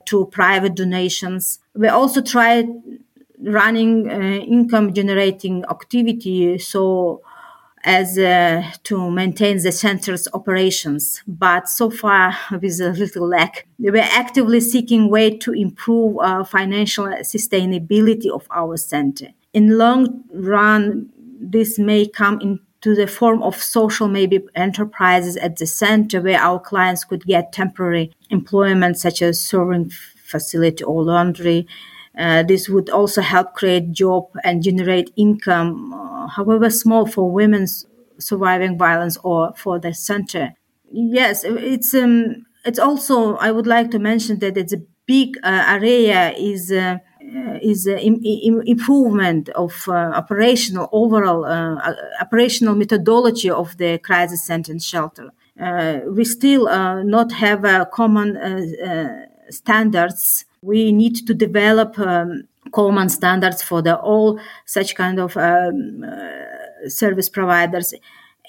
[0.07, 1.59] to private donations.
[1.73, 2.65] We also try
[3.43, 7.21] running uh, income generating activity so
[7.83, 13.67] as uh, to maintain the center's operations, but so far with a little lack.
[13.79, 19.27] We're actively seeking way to improve uh, financial sustainability of our center.
[19.53, 25.65] In long run, this may come into the form of social maybe enterprises at the
[25.65, 29.91] center where our clients could get temporary employment such as serving
[30.23, 31.67] facility or laundry
[32.17, 37.65] uh, this would also help create job and generate income, uh, however small, for women
[38.17, 40.53] surviving violence or for the center.
[40.91, 43.35] Yes, it's um, it's also.
[43.37, 46.97] I would like to mention that it's a big uh, area is uh,
[47.61, 54.73] is Im- Im- improvement of uh, operational overall uh, operational methodology of the crisis center
[54.73, 55.31] and shelter.
[56.17, 56.65] we still
[57.05, 58.29] not have common
[59.49, 66.03] standards we need to develop um, common standards for the all such kind of um,
[66.03, 67.93] uh, service providers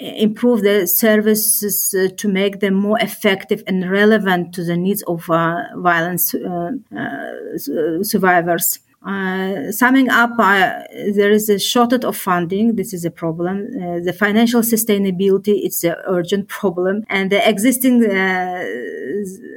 [0.00, 5.28] improve the services uh, to make them more effective and relevant to the needs of
[5.30, 8.78] uh, violence uh, uh, survivors.
[9.06, 12.76] Uh, summing up, there is a shortage of funding.
[12.76, 13.72] This is a problem.
[14.04, 18.02] the financial sustainability is an urgent problem, and the existing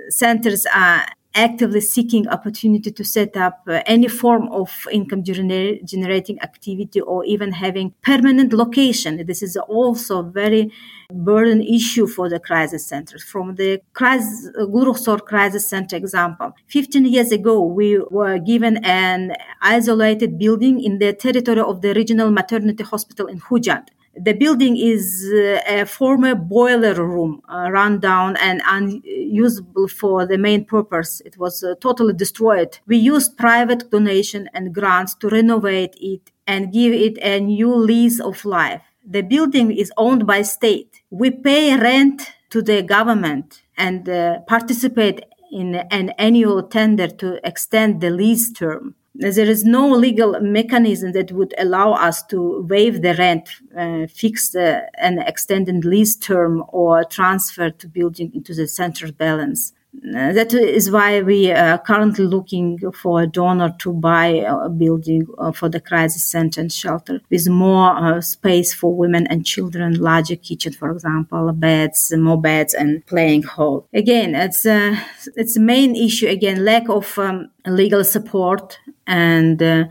[0.09, 6.41] centers are actively seeking opportunity to set up uh, any form of income gener- generating
[6.41, 9.23] activity or even having permanent location.
[9.27, 10.71] This is also a very
[11.13, 13.23] burden issue for the crisis centers.
[13.23, 20.39] From the crisis, uh, crisis center example, 15 years ago, we were given an isolated
[20.39, 23.87] building in the territory of the regional maternity hospital in Khujand.
[24.17, 30.37] The building is uh, a former boiler room, uh, run down and unusable for the
[30.37, 31.21] main purpose.
[31.25, 32.79] It was uh, totally destroyed.
[32.87, 38.21] We used private donation and grants to renovate it and give it a new lease
[38.21, 38.81] of life.
[39.05, 41.01] The building is owned by state.
[41.09, 47.99] We pay rent to the government and uh, participate in an annual tender to extend
[47.99, 53.15] the lease term there is no legal mechanism that would allow us to waive the
[53.15, 59.11] rent, uh, fix the, an extended lease term, or transfer the building into the central
[59.11, 59.73] balance.
[60.03, 65.25] Uh, that is why we are currently looking for a donor to buy a building
[65.37, 69.99] uh, for the crisis center and shelter with more uh, space for women and children,
[69.99, 73.87] larger kitchen, for example, beds, more beds, and playing hall.
[73.93, 74.97] Again, it's a,
[75.35, 76.27] it's main issue.
[76.27, 79.85] Again, lack of um, legal support and uh,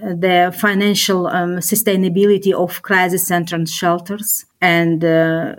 [0.00, 5.54] the financial um, sustainability of crisis center and shelters and uh,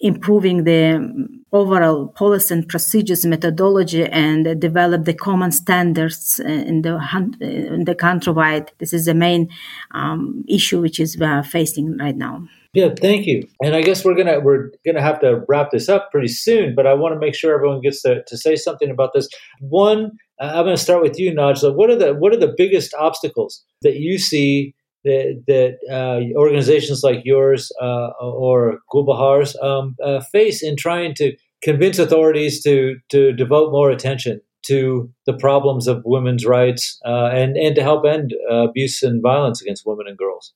[0.00, 6.96] improving the overall policy and procedures methodology and develop the common standards in the
[7.40, 8.68] in the countrywide.
[8.78, 9.48] This is the main
[9.92, 12.46] um, issue which is uh, facing right now.
[12.72, 13.48] Yeah, thank you.
[13.62, 16.86] And I guess we're gonna we're gonna have to wrap this up pretty soon, but
[16.86, 19.28] I want to make sure everyone gets to, to say something about this.
[19.60, 21.74] One, I'm going to start with you, Najla.
[21.74, 24.74] What are the what are the biggest obstacles that you see
[25.06, 31.36] that, that uh, organizations like yours uh, or Gulbakhor's um, uh, face in trying to
[31.62, 37.56] convince authorities to to devote more attention to the problems of women's rights uh, and
[37.56, 40.52] and to help end uh, abuse and violence against women and girls?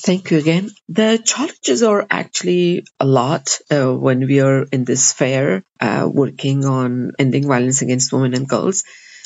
[0.00, 0.70] Thank you again.
[0.88, 6.64] The challenges are actually a lot uh, when we are in this fair uh, working
[6.64, 8.84] on ending violence against women and girls.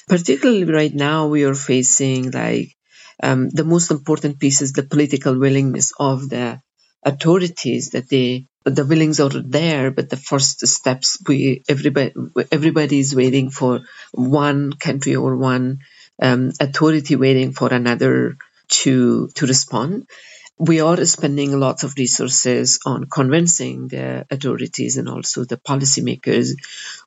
[0.08, 2.74] Particularly right now, we are facing like
[3.22, 6.60] um, the most important piece is the political willingness of the
[7.02, 12.12] authorities that they the willings are there, but the first steps we everybody
[12.52, 13.80] everybody is waiting for
[14.12, 15.80] one country or one
[16.20, 18.36] um, authority waiting for another
[18.68, 20.06] to to respond.
[20.58, 26.50] We are spending lots of resources on convincing the authorities and also the policymakers,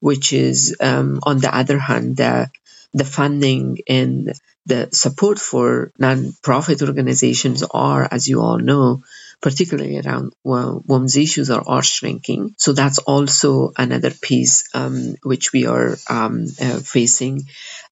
[0.01, 2.49] which is, um, on the other hand, the,
[2.93, 4.33] the funding and
[4.65, 9.03] the support for non-profit organizations are, as you all know,
[9.41, 12.55] particularly around women's issues are, are shrinking.
[12.57, 17.43] So that's also another piece um, which we are um, uh, facing.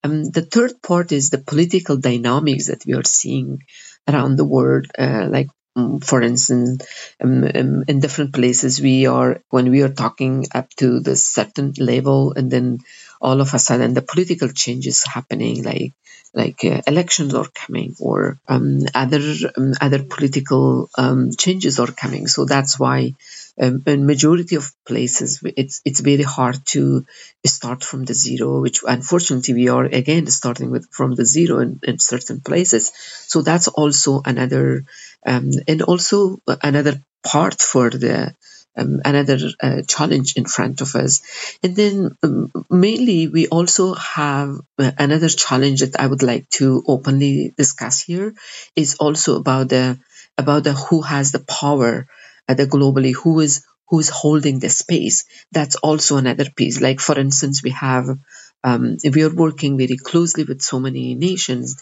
[0.04, 3.64] Um, the third part is the political dynamics that we are seeing
[4.08, 6.86] around the world, uh, like mm, for instance,
[7.22, 11.74] um, um, in different places, we are when we are talking up to the certain
[11.78, 12.80] level, and then
[13.24, 15.94] all of a sudden the political changes happening, like
[16.36, 19.22] like uh, elections are coming or um, other
[19.58, 22.28] um, other political um, changes are coming.
[22.28, 23.14] So that's why
[23.62, 27.06] um, in majority of places it's it's very hard to
[27.46, 31.80] start from the zero, which unfortunately we are again starting with from the zero in,
[31.84, 32.92] in certain places.
[33.34, 34.86] So that's also another
[35.26, 38.36] um, and also another part for the
[38.76, 41.22] um, another uh, challenge in front of us.
[41.62, 46.84] And then um, mainly we also have uh, another challenge that I would like to
[46.88, 48.34] openly discuss here
[48.76, 50.00] is also about the
[50.38, 52.08] about the who has the power
[52.50, 55.26] uh, the globally who is who is holding the space.
[55.52, 56.82] That's also another piece.
[56.82, 58.08] Like for instance, we have
[58.64, 61.82] um, we are working very closely with so many nations.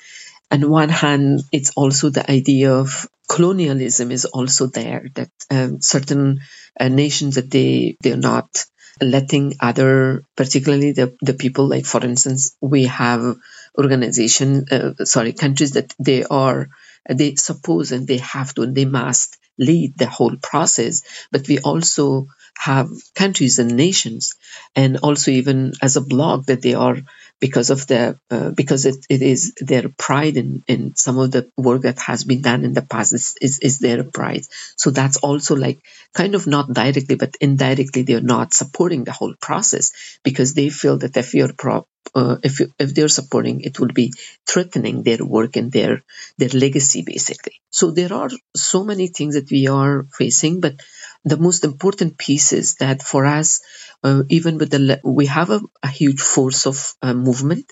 [0.52, 6.41] On one hand, it's also the idea of colonialism is also there that um, certain
[6.77, 8.65] uh, nations that they they're not
[8.99, 13.38] letting other particularly the, the people like for instance we have
[13.77, 16.67] organization uh, sorry countries that they are
[17.09, 21.57] they suppose and they have to and they must lead the whole process but we
[21.59, 22.27] also
[22.58, 24.36] have countries and nations
[24.76, 26.97] and also even as a bloc that they are
[27.39, 31.49] because of their uh, because it, it is their pride in, in some of the
[31.58, 34.43] work that has been done in the past is, is, is their pride.
[34.76, 35.80] So that's also like
[36.14, 40.97] kind of not directly but indirectly they're not supporting the whole process because they feel
[40.99, 44.14] that if you're pro- uh, if you, if they're supporting it will be
[44.45, 46.04] threatening their work and their
[46.38, 47.62] their legacy basically.
[47.70, 50.76] So there are so many things that we are facing but
[51.24, 53.61] the most important piece is that for us,
[54.03, 57.72] uh, even with the we have a, a huge force of uh, movement,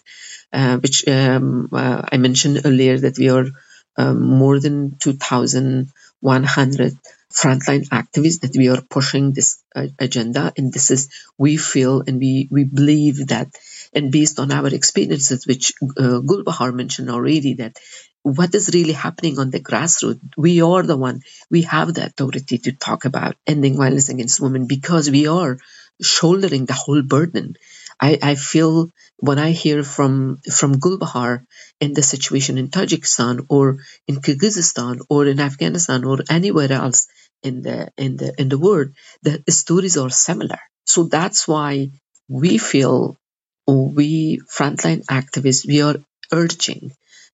[0.53, 3.47] uh, which um, uh, I mentioned earlier that we are
[3.97, 6.97] um, more than 2,100
[7.31, 12.19] frontline activists that we are pushing this uh, agenda, and this is we feel and
[12.19, 13.47] we we believe that,
[13.93, 17.77] and based on our experiences, which uh, Gulbakhor mentioned already, that
[18.23, 20.19] what is really happening on the grassroots.
[20.37, 24.67] We are the one, we have the authority to talk about ending violence against women
[24.67, 25.59] because we are
[26.01, 27.55] shouldering the whole burden.
[27.99, 31.45] I, I feel when I hear from from Gulbakhor
[31.81, 37.07] in the situation in Tajikistan or in Kyrgyzstan or in Afghanistan or anywhere else
[37.43, 38.93] in the in the in the world,
[39.23, 40.59] the stories are similar.
[40.85, 41.91] So that's why
[42.29, 43.17] we feel
[43.67, 45.97] we frontline activists we are
[46.31, 46.91] urging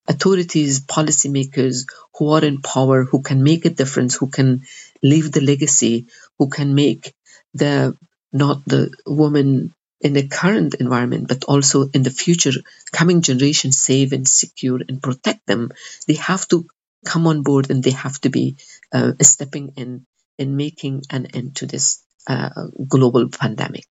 [0.07, 1.85] authorities, policymakers
[2.15, 4.63] who are in power, who can make a difference, who can
[5.01, 7.13] leave the legacy, who can make
[7.53, 7.97] the
[8.31, 12.51] not the woman in the current environment, but also in the future
[12.91, 15.71] coming generation safe and secure and protect them.
[16.07, 16.67] They have to
[17.05, 18.57] come on board and they have to be
[18.93, 20.05] uh, stepping in
[20.37, 22.49] in making an end to this uh,
[22.87, 23.85] global pandemic.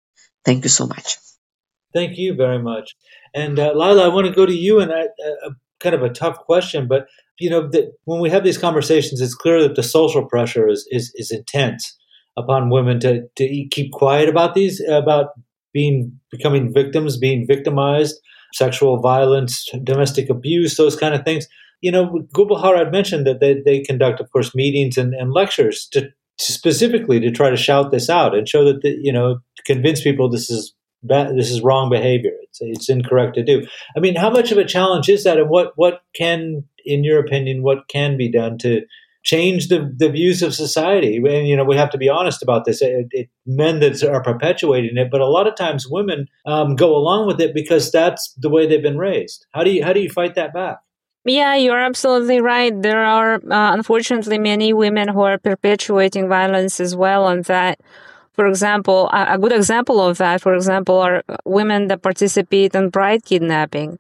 [0.45, 1.19] Thank you so much.
[1.93, 2.97] Thank you very much.
[3.35, 5.51] And uh, Leila, I want to go to you and uh,
[5.81, 7.07] kind of a tough question, but
[7.39, 10.87] you know, the, when we have these conversations, it's clear that the social pressure is
[10.91, 11.97] is, is intense
[12.37, 15.29] upon women to to keep quiet about these about
[15.73, 18.21] being becoming victims, being victimized,
[18.55, 21.47] sexual violence, domestic abuse, those kind of things.
[21.81, 25.89] You know, Gulbakhor had mentioned that they, they conduct, of course, meetings and, and lectures
[25.93, 30.01] to, specifically to try to shout this out and show that the, you know convince
[30.01, 32.33] people this is this is wrong behavior.
[32.43, 33.67] It's, it's incorrect to do.
[33.97, 37.19] I mean, how much of a challenge is that, and what what can, in your
[37.19, 38.83] opinion, what can be done to
[39.23, 41.17] change the, the views of society?
[41.17, 42.83] And you know, we have to be honest about this.
[42.83, 46.95] It, it, men that are perpetuating it, but a lot of times women um, go
[46.95, 49.47] along with it because that's the way they've been raised.
[49.53, 50.79] How do you how do you fight that back?
[51.25, 52.73] Yeah, you're absolutely right.
[52.81, 57.79] There are uh, unfortunately many women who are perpetuating violence as well, and that
[58.41, 62.89] for example, a, a good example of that, for example, are women that participate in
[62.89, 63.99] bride kidnapping.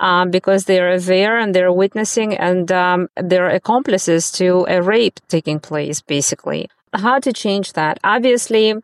[0.00, 5.20] Um, because they are there and they're witnessing and um, they're accomplices to a rape
[5.28, 6.68] taking place, basically.
[6.94, 8.00] How to change that?
[8.02, 8.74] Obviously,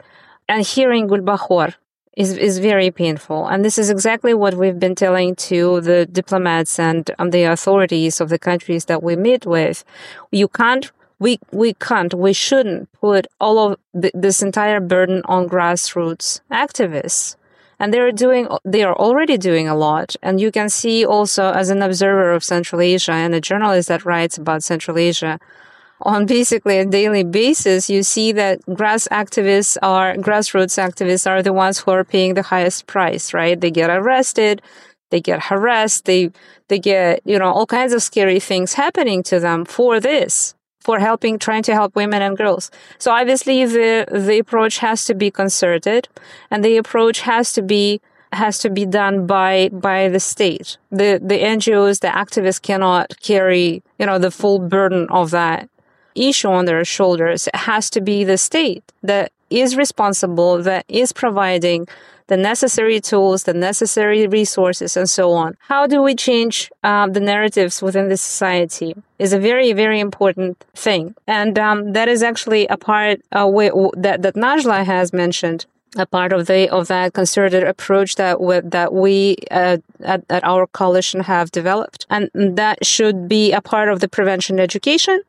[0.49, 1.75] and hearing Gulbakhor
[2.17, 3.49] is, is very painful.
[3.49, 8.29] And this is exactly what we've been telling to the diplomats and the authorities of
[8.29, 9.85] the countries that we meet with.
[10.31, 15.49] You can't we we can't we shouldn't put all of th- this entire burden on
[15.49, 17.37] grassroots activists.
[17.79, 20.17] And they're doing they are already doing a lot.
[20.23, 24.05] And you can see also as an observer of central asia and a journalist that
[24.05, 25.39] writes about central asia
[26.03, 31.53] on basically a daily basis, you see that grass activists are, grassroots activists are the
[31.53, 33.61] ones who are paying the highest price, right?
[33.61, 34.61] They get arrested,
[35.11, 36.31] they get harassed, they,
[36.69, 40.55] they get, you know, all kinds of scary things happening to them for this,
[40.87, 42.71] for helping, trying to help women and girls.
[42.99, 46.09] So obviously the, the approach has to be concerted
[46.49, 48.01] and the approach has to be
[48.33, 50.69] has to be done by by the state.
[50.91, 55.69] The the NGOs, the activists cannot carry, you know, the full burden of that
[56.15, 57.49] issue on their shoulders.
[57.49, 61.89] It has to be the state that is responsible, that is providing
[62.29, 65.57] the necessary tools, the necessary resources, and so on.
[65.61, 70.65] How do we change uh, the narratives within the society is a very, very important
[70.75, 71.15] thing.
[71.27, 73.49] And um, that is actually a part uh,
[73.97, 75.67] that, that Najla has mentioned
[75.97, 80.45] a part of the of that concerted approach that we, that we uh, at, at
[80.45, 85.23] our coalition have developed, and that should be a part of the prevention education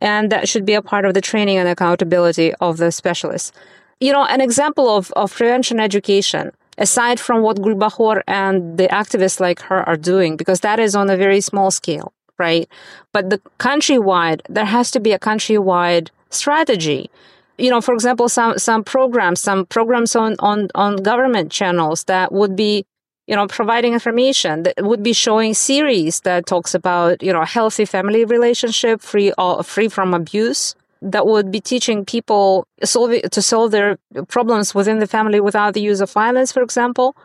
[0.00, 3.52] and that should be a part of the training and accountability of the specialists.
[4.00, 9.40] You know, an example of, of prevention education, aside from what Gulbakhor and the activists
[9.40, 12.66] like her are doing, because that is on a very small scale, right?
[13.12, 17.10] But the countrywide, there has to be a countrywide strategy.
[17.58, 22.32] You know, for example, some, some programs, some programs on, on, on government channels that
[22.32, 22.86] would be
[23.26, 27.84] you know, providing information that would be showing series that talks about, you know, healthy
[27.84, 33.70] family relationship, free, uh, free from abuse, that would be teaching people solve, to solve
[33.70, 33.98] their
[34.28, 37.16] problems within the family without the use of violence, for example.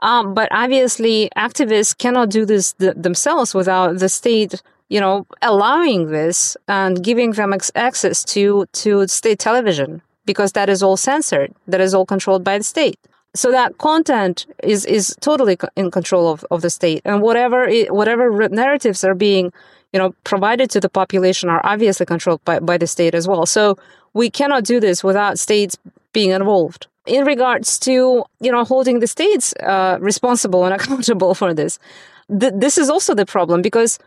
[0.00, 6.10] Um, but obviously, activists cannot do this th- themselves without the state, you know, allowing
[6.10, 11.54] this and giving them ex- access to to state television because that is all censored,
[11.66, 12.98] that is all controlled by the state
[13.34, 17.92] so that content is is totally in control of, of the state and whatever it,
[17.92, 19.52] whatever narratives are being
[19.94, 23.46] you know provided to the population are obviously controlled by, by the state as well.
[23.46, 23.78] So
[24.12, 25.78] we cannot do this without states
[26.12, 26.88] being involved.
[27.06, 31.78] In regards to you know holding the states uh, responsible and accountable for this
[32.28, 33.98] th- this is also the problem because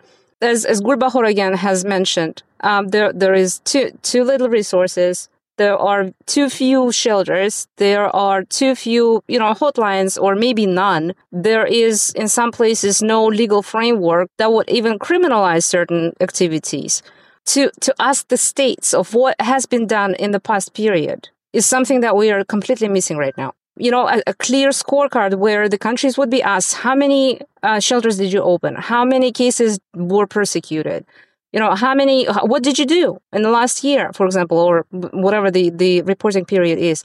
[0.41, 5.77] as as Gulbakhor again has mentioned um, there there is too too little resources there
[5.77, 7.67] are too few shelters.
[7.77, 11.13] There are too few, you know, hotlines or maybe none.
[11.31, 17.01] There is in some places no legal framework that would even criminalize certain activities.
[17.47, 21.65] To, to ask the states of what has been done in the past period is
[21.65, 23.53] something that we are completely missing right now.
[23.77, 27.79] You know, a, a clear scorecard where the countries would be asked, how many uh,
[27.79, 28.75] shelters did you open?
[28.75, 31.05] How many cases were persecuted?
[31.53, 34.85] You know how many what did you do in the last year for example or
[34.91, 37.03] whatever the the reporting period is?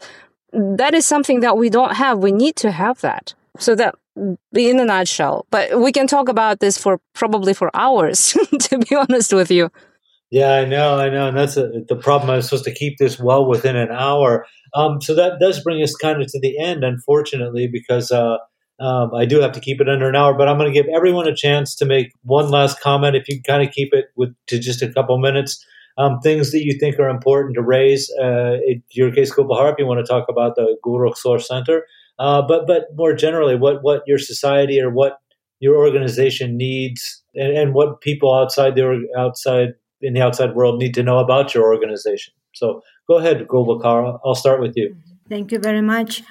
[0.53, 2.19] That is something that we don't have.
[2.19, 3.35] We need to have that.
[3.59, 8.37] So that in a nutshell but we can talk about this for probably for hours
[8.61, 9.71] to be honest with you.
[10.31, 12.29] Yeah i know i know and that's a, the problem.
[12.29, 14.45] I was supposed to keep this well within an hour.
[14.75, 18.37] Um, so that does bring us kind of to the end unfortunately because uh,
[18.83, 20.91] um, I do have to keep it under an hour, but I'm going to give
[20.93, 23.15] everyone a chance to make one last comment.
[23.15, 25.65] If you kind of keep it with to just a couple minutes,
[25.99, 28.13] um, things that you think are important to raise.
[28.21, 31.87] Uh, in your case, Gulbakhor, if you want to talk about the Gulrukhsor Center,
[32.19, 35.19] uh, but but more generally, what what your society or what
[35.61, 40.95] your organization needs, and, and what people outside the outside in the outside world need
[40.95, 42.35] to know about your organization.
[42.53, 44.19] So go ahead, Gulbakhor.
[44.25, 44.97] I'll start with you.
[45.29, 46.23] Thank you very much.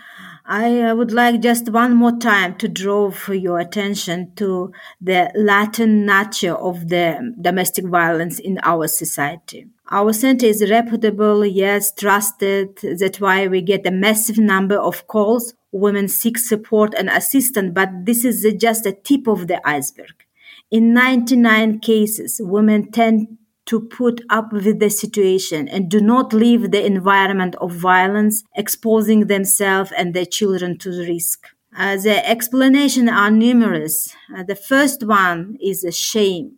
[0.54, 6.06] I uh, would like just one more time to draw your attention to the latent
[6.06, 9.68] nature of the domestic violence in our society.
[9.89, 12.80] Our center is reputable, yes, trusted.
[12.84, 15.54] That's why we get a massive number of calls.
[15.72, 20.26] Women seek support and assistance, but this is just a tip of the iceberg.
[20.70, 23.38] In 99 cases, women tend
[23.72, 29.28] to put up with the situation and do not leave the environment of violence, exposing
[29.28, 31.47] themselves and their children to risk.
[31.78, 34.13] Uh, the explanations are numerous.
[34.36, 36.57] Uh, the first one is shame.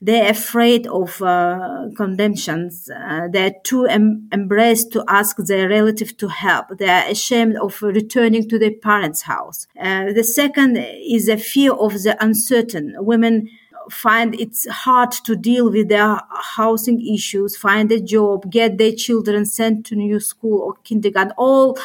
[0.00, 2.88] They're afraid of uh, condemnations.
[2.88, 6.66] Uh, they're too em- embraced to ask their relative to help.
[6.78, 9.66] They're ashamed of returning to their parents' house.
[9.80, 12.94] Uh, the second is a fear of the uncertain.
[12.98, 13.48] Women
[13.92, 16.20] find it's hard to deal with their
[16.56, 21.78] housing issues, find a job, get their children sent to new school or kindergarten, all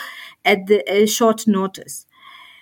[0.45, 2.05] at the short notice.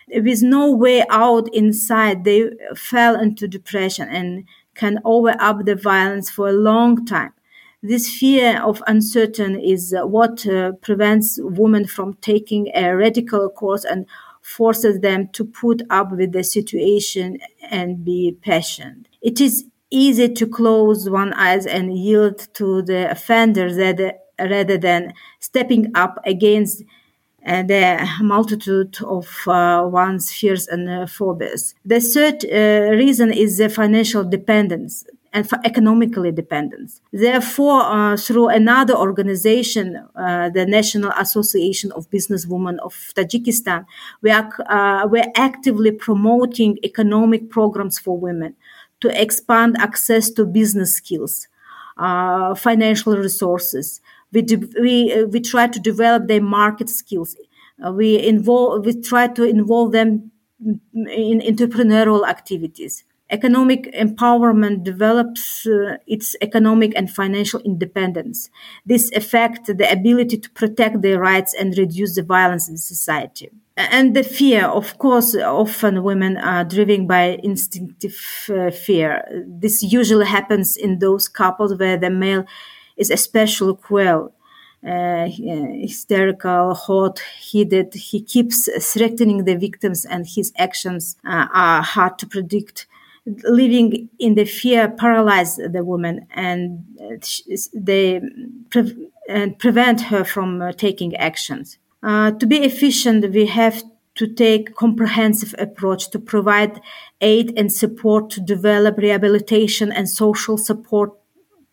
[0.08, 6.30] With no way out inside, they fell into depression and can over up the violence
[6.30, 7.34] for a long time.
[7.82, 14.08] This fear of uncertain is what uh, prevents women from taking a radical course and
[14.41, 17.39] forces them to put up with the situation
[17.70, 19.08] and be patient.
[19.26, 23.66] It is easy to close one eyes and yield to the offender
[24.38, 26.84] rather, than stepping up against
[27.44, 31.74] uh, the multitude of uh, one's fears and uh, phobias.
[31.84, 37.02] The third uh, reason is the financial dependence and economically dependence.
[37.12, 43.86] Therefore, uh, through another organization, uh, the National Association of Businesswomen of Tajikistan,
[44.22, 48.56] we are we're actively promoting economic programs for women
[49.02, 51.48] to expand access to business skills,
[51.98, 54.02] uh, financial resources.
[54.32, 57.36] We, de- we, uh, we try to develop their market skills.
[57.86, 60.32] Uh, we involve, we try to involve them
[60.64, 63.04] in entrepreneurial activities.
[63.30, 68.50] Economic empowerment develops uh, its economic and financial independence.
[68.86, 73.50] This affects the ability to protect their rights and reduce the violence in society.
[73.78, 78.18] And the fear, of course, often women are driven by instinctive
[78.50, 79.26] uh, fear.
[79.46, 82.46] This usually happens in those couples where the male
[82.96, 84.34] is especially cruel.
[84.86, 87.20] Uh, hysterical, hot
[87.52, 87.92] headed.
[87.96, 92.86] He keeps threatening the victims, and his actions uh, are hard to predict
[93.26, 96.86] living in the fear paralyze the woman and
[97.74, 98.22] they
[98.70, 101.80] pre- and prevent her from uh, taking actions.
[102.06, 103.84] Uh, to be efficient, we have
[104.14, 106.80] to take comprehensive approach to provide
[107.20, 111.12] aid and support to develop rehabilitation and social support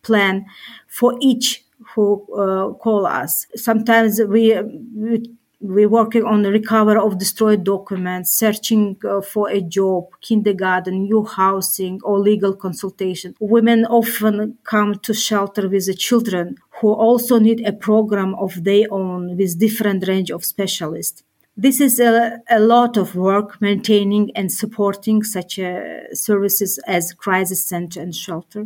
[0.01, 0.43] plan
[0.87, 1.63] for each
[1.93, 3.45] who uh, call us.
[3.55, 4.59] Sometimes we,
[4.95, 5.29] we
[5.63, 11.23] we're working on the recovery of destroyed documents, searching uh, for a job, kindergarten, new
[11.23, 13.33] housing, or legal consultation.
[13.39, 18.87] Women often come to shelter with the children who also need a program of their
[18.91, 21.23] own with different range of specialists.
[21.55, 27.63] This is a, a lot of work maintaining and supporting such uh, services as crisis
[27.63, 28.65] center and shelter.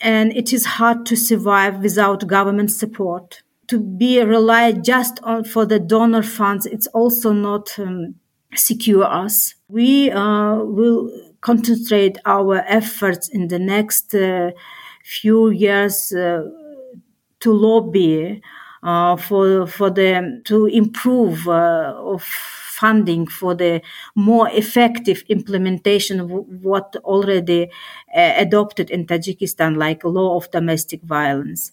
[0.00, 5.66] And it is hard to survive without government support to be relied just on for
[5.66, 8.16] the donor funds, it's also not um,
[8.54, 9.54] secure us.
[9.68, 11.10] We uh, will
[11.40, 14.52] concentrate our efforts in the next uh,
[15.04, 16.42] few years uh,
[17.40, 18.42] to lobby
[18.82, 23.80] uh, for for the to improve uh, of funding for the
[24.14, 27.70] more effective implementation of what already
[28.16, 31.72] uh, adopted in Tajikistan, like law of domestic violence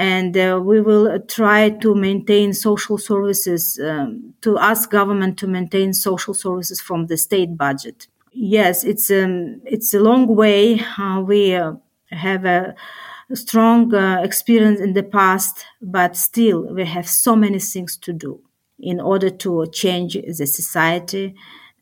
[0.00, 5.92] and uh, we will try to maintain social services um, to ask government to maintain
[5.92, 8.06] social services from the state budget.
[8.32, 10.80] Yes it's um, it's a long way.
[10.98, 11.72] Uh, we uh,
[12.10, 12.74] have a
[13.34, 18.40] strong uh, experience in the past but still we have so many things to do
[18.78, 21.34] in order to change the society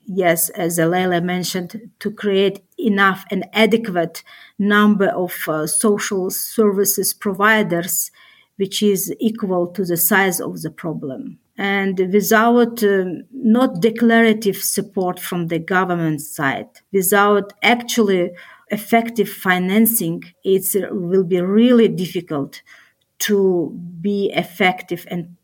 [0.09, 4.23] yes, as Leila mentioned, to create enough and adequate
[4.59, 8.11] number of uh, social services providers,
[8.57, 11.39] which is equal to the size of the problem.
[11.57, 18.31] And without uh, not declarative support from the government side, without actually
[18.71, 22.63] effective financing, it will be really difficult
[23.21, 25.37] to be effective and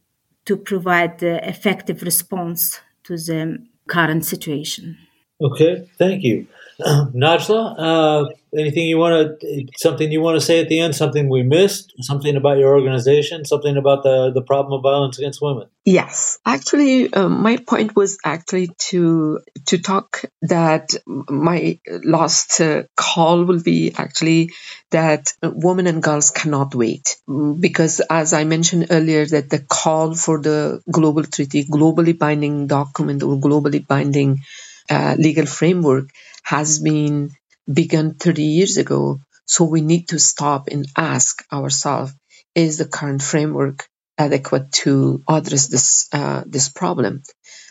[0.45, 3.59] to provide the effective response to the
[3.89, 4.99] current situation.
[5.41, 6.47] Okay, thank you.
[6.81, 11.29] Najla, uh, anything you want to, something you want to say at the end, something
[11.29, 15.69] we missed, something about your organization, something about the, the problem of violence against women?
[15.85, 23.45] Yes, actually, um, my point was actually to to talk that my last uh, call
[23.45, 24.51] will be actually
[24.91, 27.17] that women and girls cannot wait.
[27.29, 33.23] Because, as I mentioned earlier, that the call for the global treaty, globally binding document
[33.23, 34.41] or globally binding
[34.91, 36.11] uh, legal framework
[36.43, 37.31] has been
[37.73, 39.21] begun 30 years ago.
[39.47, 42.15] So we need to stop and ask ourselves,
[42.55, 47.23] is the current framework adequate to address this, uh, this problem?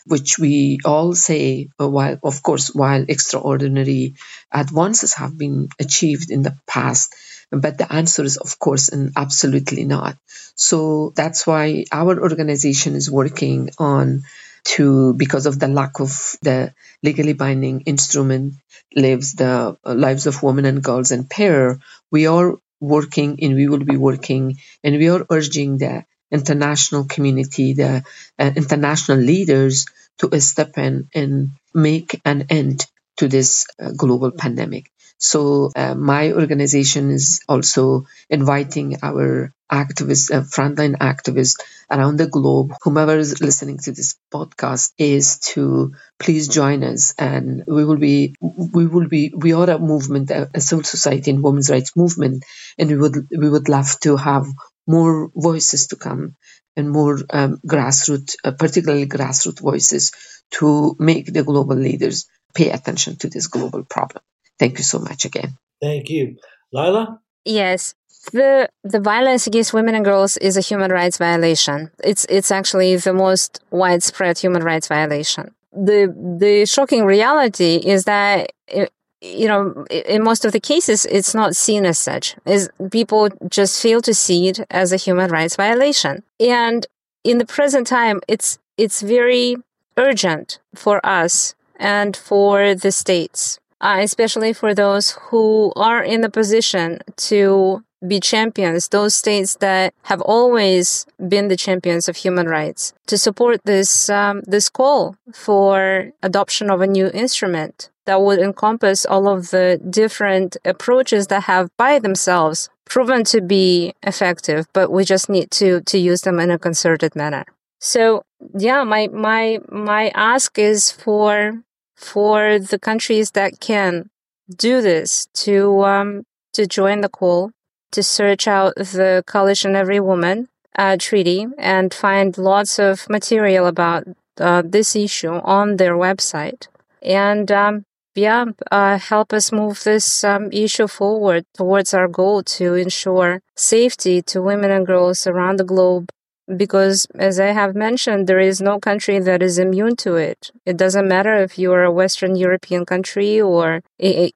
[0.06, 4.16] Which we all say, uh, while, of course, while extraordinary
[4.52, 7.16] advances have been achieved in the past,
[7.52, 10.18] but the answer is, of course, and absolutely not.
[10.56, 14.24] So that's why our organization is working on
[14.64, 18.56] to because of the lack of the legally binding instrument
[18.96, 21.80] lives the uh, lives of women and girls and pair
[22.12, 27.74] we are working and we will be working and we are urging the international community
[27.74, 28.04] the
[28.40, 29.86] uh, international leaders
[30.18, 32.86] to step in and make an end
[33.18, 40.42] to this uh, global pandemic So uh, my organization is also inviting our activists, uh,
[40.42, 41.60] frontline activists
[41.90, 47.14] around the globe, whomever is listening to this podcast, is to please join us.
[47.18, 51.42] And we will be, we will be, we are a movement, a, civil society and
[51.44, 52.44] women's rights movement,
[52.78, 54.46] and we would, we would love to have
[54.88, 56.36] more voices to come
[56.76, 60.12] and more um, grassroots, uh, particularly grassroots voices,
[60.52, 64.24] to make the global leaders pay attention to this global problem.
[64.60, 65.58] Thank you so much again.
[65.82, 66.38] Thank you.
[66.72, 67.20] Leila?
[67.46, 67.96] Yes.
[68.32, 71.92] The the violence against women and girls is a human rights violation.
[72.04, 75.54] It's it's actually the most widespread human rights violation.
[75.74, 81.36] The the shocking reality is that it, you know in most of the cases it's
[81.36, 82.36] not seen as such.
[82.46, 86.24] Is people just fail to see it as a human rights violation.
[86.40, 86.88] And
[87.26, 89.58] in the present time it's it's very
[89.98, 96.30] urgent for us and for the states uh, especially for those who are in the
[96.30, 102.94] position to be champions, those states that have always been the champions of human rights,
[103.08, 109.06] to support this um, this call for adoption of a new instrument that would encompass
[109.06, 115.04] all of the different approaches that have by themselves proven to be effective, but we
[115.04, 117.46] just need to to use them in a concerted manner.
[117.80, 118.24] So
[118.58, 121.64] yeah, my my my ask is for
[122.04, 124.10] for the countries that can
[124.50, 126.24] do this to um,
[126.54, 127.52] to join the call
[127.92, 134.04] to search out the Coalition Every Woman uh, treaty and find lots of material about
[134.40, 136.68] uh, this issue on their website.
[137.02, 137.86] And um,
[138.16, 144.22] yeah uh, help us move this um, issue forward towards our goal to ensure safety
[144.22, 146.10] to women and girls around the globe
[146.58, 150.78] because as i have mentioned there is no country that is immune to it it
[150.78, 153.82] doesn't matter if you are a western european country or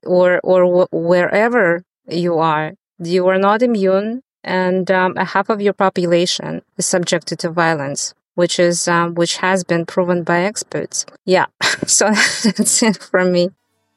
[0.05, 5.73] or or wherever you are you are not immune and um, a half of your
[5.73, 11.45] population is subjected to violence which is um, which has been proven by experts yeah
[11.85, 13.49] so that's it from me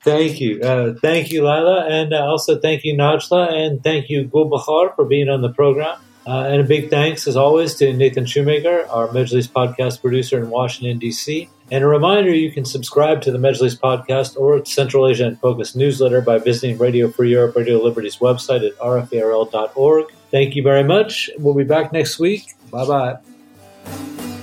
[0.02, 0.62] Thank you.
[0.62, 1.86] Uh, thank you, Leila.
[1.86, 3.52] And uh, also thank you, Najla.
[3.52, 5.98] And thank you, Gulbakhor, for being on the program.
[6.27, 10.51] Uh, and a big thanks, as always, to Nathan Shoemaker, our Majlis podcast producer in
[10.51, 11.49] Washington, D.C.
[11.71, 15.75] And a reminder you can subscribe to the Majlis podcast or Central Asia in Focus
[15.75, 20.07] newsletter by visiting Radio Free Europe, Radio Liberty's website at rferl.org.
[20.31, 21.31] Thank you very much.
[21.39, 22.55] We'll be back next week.
[22.71, 24.37] Bye bye.